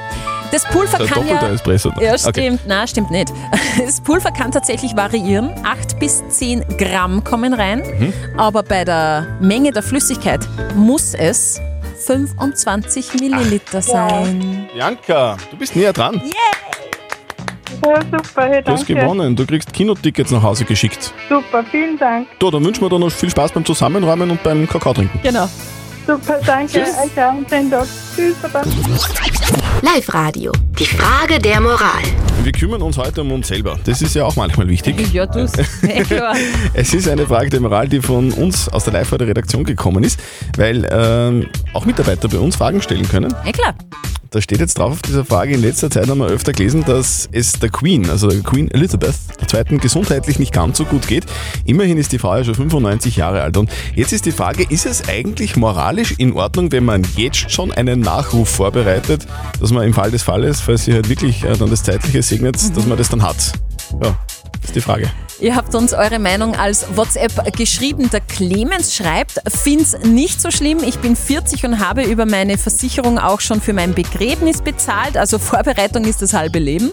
Das 0.53 0.65
Pulver 0.65 0.99
Der 0.99 1.07
kann 1.07 1.27
ja. 1.27 1.33
doppelte 1.35 1.55
Espresso. 1.55 1.89
Ja, 1.99 2.13
Okay. 2.13 2.19
stimmt. 2.19 2.61
Na, 2.67 2.87
stimmt 2.87 3.11
nicht. 3.11 3.33
Das 3.85 4.01
Pulver 4.03 4.31
kann 4.31 4.53
tatsächlich 4.53 4.95
variieren. 4.95 5.53
8 5.65 5.99
bis 5.99 6.23
10 6.29 6.65
Gramm 6.77 7.25
kommen 7.25 7.55
rein. 7.55 7.83
Mhm. 7.99 8.13
Aber 8.37 8.63
bei 8.63 8.85
der 8.85 9.27
Menge 9.41 9.71
der 9.73 9.83
Flüssigkeit 9.83 10.47
muss 10.75 11.15
es 11.15 11.61
25 11.97 13.15
Milliliter 13.21 13.83
sein. 13.83 14.69
Bianca, 14.73 15.37
du 15.51 15.57
bist 15.57 15.75
näher 15.77 15.93
dran. 15.93 16.21
Ja, 17.85 18.01
super, 18.03 18.47
hey, 18.49 18.63
Du 18.63 18.73
hast 18.73 18.89
danke. 18.89 18.95
gewonnen. 19.03 19.37
Du 19.37 19.47
kriegst 19.47 19.73
Kinotickets 19.73 20.31
nach 20.31 20.43
Hause 20.43 20.65
geschickt. 20.65 21.13
Super, 21.29 21.65
vielen 21.71 21.99
Dank. 21.99 22.29
Du, 22.39 22.51
dann 22.51 22.65
wünschen 22.65 22.83
wir 22.83 22.89
dir 22.89 22.99
noch 22.99 23.11
viel 23.11 23.31
Spaß 23.31 23.53
beim 23.53 23.65
Zusammenräumen 23.65 24.31
und 24.31 24.43
beim 24.43 24.67
Kakao 24.69 24.93
trinken. 24.95 25.21
Genau. 25.23 25.49
Super, 26.07 26.41
danke. 26.45 26.73
Tschüss. 26.73 26.95
Euch 27.05 27.23
auch 27.25 27.31
einen 27.31 27.47
schönen 27.49 27.71
Tag. 27.71 27.87
Tschüss, 28.15 28.35
Baba. 28.37 28.63
Live-Radio. 29.95 30.51
Die 30.81 30.85
Frage 30.85 31.39
der 31.39 31.61
Moral. 31.61 32.03
Wir 32.43 32.51
kümmern 32.51 32.83
uns 32.83 32.99
heute 32.99 33.21
um 33.21 33.31
uns 33.31 33.47
selber. 33.47 33.79
Das 33.85 34.03
ist 34.03 34.17
ja 34.17 34.25
auch 34.25 34.35
manchmal 34.35 34.67
wichtig. 34.67 35.13
Ja, 35.13 35.27
du. 35.27 35.49
Ja, 35.83 36.03
klar. 36.03 36.35
Es 36.75 36.93
ist 36.93 37.09
eine 37.09 37.25
Frage 37.25 37.51
der 37.51 37.61
Moral, 37.61 37.89
die 37.89 38.01
von 38.03 38.33
uns 38.33 38.69
aus 38.69 38.83
der 38.83 38.95
live 38.95 39.11
der 39.11 39.29
Redaktion 39.29 39.63
gekommen 39.63 40.03
ist, 40.03 40.19
weil 40.57 40.89
ähm, 40.91 41.49
auch 41.73 41.85
Mitarbeiter 41.85 42.29
bei 42.29 42.39
uns 42.39 42.57
Fragen 42.57 42.83
stellen 42.83 43.09
können. 43.09 43.33
Ja, 43.45 43.53
klar. 43.53 43.75
Da 44.31 44.41
steht 44.41 44.61
jetzt 44.61 44.79
drauf 44.79 44.93
auf 44.93 45.03
dieser 45.03 45.25
Frage, 45.25 45.55
in 45.55 45.63
letzter 45.63 45.91
Zeit 45.91 46.09
haben 46.09 46.19
wir 46.19 46.27
öfter 46.27 46.53
gelesen, 46.53 46.85
dass 46.85 47.29
es 47.33 47.53
der 47.53 47.69
Queen, 47.69 48.11
also 48.11 48.29
der 48.29 48.41
Queen 48.41 48.71
Elizabeth 48.71 49.15
II. 49.53 49.79
gesundheitlich 49.79 50.39
nicht 50.39 50.53
ganz 50.53 50.79
so 50.79 50.85
gut 50.85 51.07
geht. 51.07 51.25
Immerhin 51.65 51.97
ist 51.99 52.13
die 52.13 52.19
Frau 52.19 52.37
ja 52.37 52.45
schon 52.45 52.55
95 52.55 53.17
Jahre 53.17 53.43
alt. 53.43 53.57
Und 53.57 53.71
jetzt 53.95 54.13
ist 54.13 54.27
die 54.27 54.33
Frage, 54.33 54.67
ist 54.69 54.87
es 54.87 55.09
eigentlich 55.09 55.57
moralisch 55.57 56.15
in 56.19 56.33
Ordnung, 56.33 56.73
wenn 56.73 56.85
man 56.85 57.03
jetzt 57.17 57.51
schon 57.51 57.73
einen 57.73 58.01
Nachruf 58.01 58.49
vorbereitet, 58.49 59.27
dass 59.61 59.71
man 59.71 59.85
im 59.85 59.95
Fall 59.95 60.11
des 60.11 60.23
Falles, 60.23 60.61
falls 60.61 60.85
sie 60.85 60.95
halt 60.95 61.09
wirklich 61.09 61.45
äh, 61.45 61.57
dann 61.57 61.71
das 61.71 61.83
Zeitliche 61.83 62.23
segnet, 62.23 62.57
dass 62.77 62.87
man 62.87 62.99
das 62.99 63.09
dann 63.09 63.23
hat? 63.23 63.53
Ja, 64.03 64.19
ist 64.65 64.75
die 64.75 64.81
Frage. 64.81 65.11
Ihr 65.39 65.55
habt 65.55 65.75
uns 65.75 65.93
eure 65.93 66.19
Meinung 66.19 66.55
als 66.55 66.87
WhatsApp 66.97 67.55
geschrieben. 67.57 68.09
Der 68.11 68.21
Clemens 68.23 68.95
schreibt, 68.95 69.39
find's 69.49 69.95
nicht 70.03 70.41
so 70.41 70.51
schlimm. 70.51 70.79
Ich 70.83 70.99
bin 71.01 71.15
40 71.15 71.65
und 71.67 71.79
habe 71.87 72.05
über 72.05 72.25
meine 72.25 72.57
Versicherung 72.57 73.19
auch 73.19 73.41
schon 73.41 73.61
für 73.61 73.75
mein 73.75 73.93
Begräbnis 73.93 74.63
bezahlt. 74.63 75.19
Also 75.19 75.39
Vorbereitung 75.39 76.05
ist 76.05 76.23
das 76.23 76.33
halbe 76.33 76.59
Leben. 76.59 76.91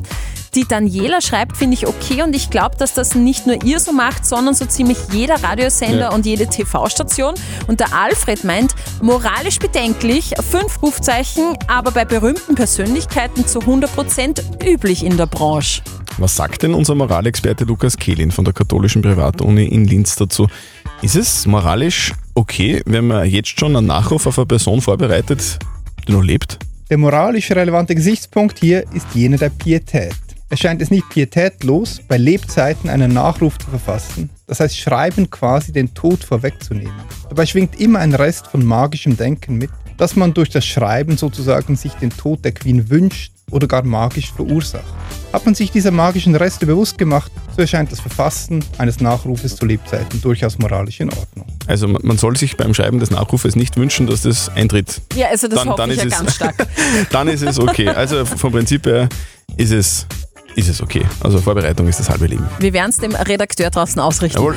Die 0.56 0.66
Daniela 0.68 1.20
schreibt, 1.22 1.58
finde 1.58 1.74
ich 1.76 1.88
okay 1.88 2.22
und 2.22 2.36
ich 2.36 2.50
glaube, 2.52 2.76
dass 2.78 2.94
das 2.94 3.16
nicht 3.16 3.48
nur 3.48 3.64
ihr 3.64 3.80
so 3.80 3.92
macht, 3.92 4.24
sondern 4.24 4.54
so 4.54 4.66
ziemlich 4.66 4.98
jeder 5.12 5.42
Radiosender 5.42 5.98
Ja. 5.98 6.12
und 6.14 6.26
jede 6.28 6.46
TV-Station. 6.46 7.34
Und 7.68 7.80
der 7.80 7.92
Alfred 7.96 8.44
meint, 8.44 8.76
moralisch 9.02 9.58
bedenklich, 9.58 10.34
fünf 10.52 10.80
Rufzeichen, 10.84 11.58
aber 11.68 11.90
bei 11.92 12.06
berühmten 12.06 12.54
Persönlichkeiten 12.56 13.48
zu 13.48 13.60
100% 13.62 14.44
üblich 14.64 15.04
in 15.04 15.18
der 15.18 15.26
Branche. 15.26 15.82
Was 16.20 16.36
sagt 16.36 16.62
denn 16.62 16.76
unser 16.76 16.94
Moralexperte 16.94 17.64
Lukas 17.66 17.98
Kehlin 17.98 18.32
von 18.32 18.46
der 18.46 18.54
katholischen 18.54 19.02
Privatuni 19.02 19.66
in 19.66 19.86
Linz 19.86 20.16
dazu? 20.16 20.48
Ist 21.02 21.16
es 21.16 21.48
moralisch 21.48 22.14
okay, 22.36 22.82
wenn 22.86 23.08
man 23.08 23.28
jetzt 23.28 23.60
schon 23.60 23.76
einen 23.76 23.88
Nachruf 23.88 24.28
auf 24.28 24.38
eine 24.38 24.46
Person 24.46 24.80
vorbereitet, 24.80 25.58
die 26.08 26.12
noch 26.12 26.22
lebt? 26.22 26.60
Der 26.92 27.00
moralisch 27.00 27.50
relevante 27.52 27.96
Gesichtspunkt 27.96 28.60
hier 28.60 28.86
ist 28.94 29.08
jener 29.16 29.38
der 29.38 29.50
Pietät. 29.50 30.16
Erscheint 30.50 30.84
es 30.84 30.92
nicht 30.92 31.10
pietätlos, 31.10 32.00
bei 32.08 32.18
Lebzeiten 32.18 32.92
einen 32.92 33.12
Nachruf 33.12 33.58
zu 33.58 33.72
verfassen, 33.72 34.30
das 34.46 34.60
heißt 34.60 34.78
Schreiben 34.78 35.32
quasi 35.32 35.72
den 35.72 35.96
Tod 35.96 36.24
vorwegzunehmen. 36.24 36.94
Dabei 37.28 37.48
schwingt 37.48 37.80
immer 37.80 38.00
ein 38.00 38.14
Rest 38.14 38.48
von 38.48 38.64
magischem 38.64 39.18
Denken 39.18 39.58
mit, 39.58 39.72
dass 39.98 40.16
man 40.16 40.34
durch 40.36 40.50
das 40.50 40.66
Schreiben 40.66 41.18
sozusagen 41.18 41.76
sich 41.76 41.94
den 41.94 42.12
Tod 42.12 42.46
der 42.46 42.52
Queen 42.52 42.92
wünscht 42.92 43.33
oder 43.54 43.68
gar 43.68 43.84
magisch 43.84 44.32
verursacht. 44.34 44.84
Hat 45.32 45.46
man 45.46 45.56
sich 45.56 45.72
dieser 45.72 45.92
magischen 45.92 46.36
Reste 46.36 46.66
bewusst 46.66 46.98
gemacht, 46.98 47.32
so 47.56 47.62
erscheint 47.62 47.92
das 47.92 48.00
Verfassen 48.00 48.64
eines 48.78 49.00
Nachrufes 49.00 49.56
zu 49.56 49.66
Lebzeiten 49.66 50.22
durchaus 50.22 50.60
moralisch 50.60 51.00
in 51.00 51.10
Ordnung. 51.10 51.46
Also 51.66 51.88
man 51.88 52.18
soll 52.18 52.36
sich 52.36 52.58
beim 52.58 52.74
Schreiben 52.74 53.00
des 53.00 53.10
Nachrufes 53.10 53.56
nicht 53.56 53.78
wünschen, 53.78 54.08
dass 54.08 54.22
das 54.24 54.50
eintritt. 54.50 55.02
Ja, 55.16 55.28
also 55.30 55.48
das 55.48 55.66
hoffe 55.66 55.92
ich 55.92 55.98
ja 55.98 56.04
ist 56.04 56.18
ganz 56.18 56.30
es, 56.30 56.36
stark. 56.36 56.68
dann 57.12 57.28
ist 57.28 57.42
es 57.42 57.60
okay. 57.60 57.90
Also 57.90 58.26
vom 58.26 58.52
Prinzip 58.52 58.86
her 58.86 59.10
ist 59.58 59.72
es 59.72 60.06
ist 60.56 60.70
es 60.70 60.82
okay. 60.82 61.04
Also 61.20 61.40
Vorbereitung 61.40 61.88
ist 61.88 62.00
das 62.00 62.10
halbe 62.10 62.28
Leben. 62.28 62.46
Wir 62.60 62.74
werden 62.74 62.92
es 62.92 62.98
dem 62.98 63.16
Redakteur 63.16 63.72
draußen 63.72 64.00
ausrichten. 64.00 64.38
Jawohl. 64.38 64.56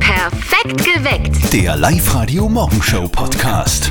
Perfekt 0.00 0.84
geweckt. 0.84 1.52
Der 1.52 1.76
Live-Radio 1.76 2.48
Morgenshow 2.48 3.08
Podcast. 3.08 3.90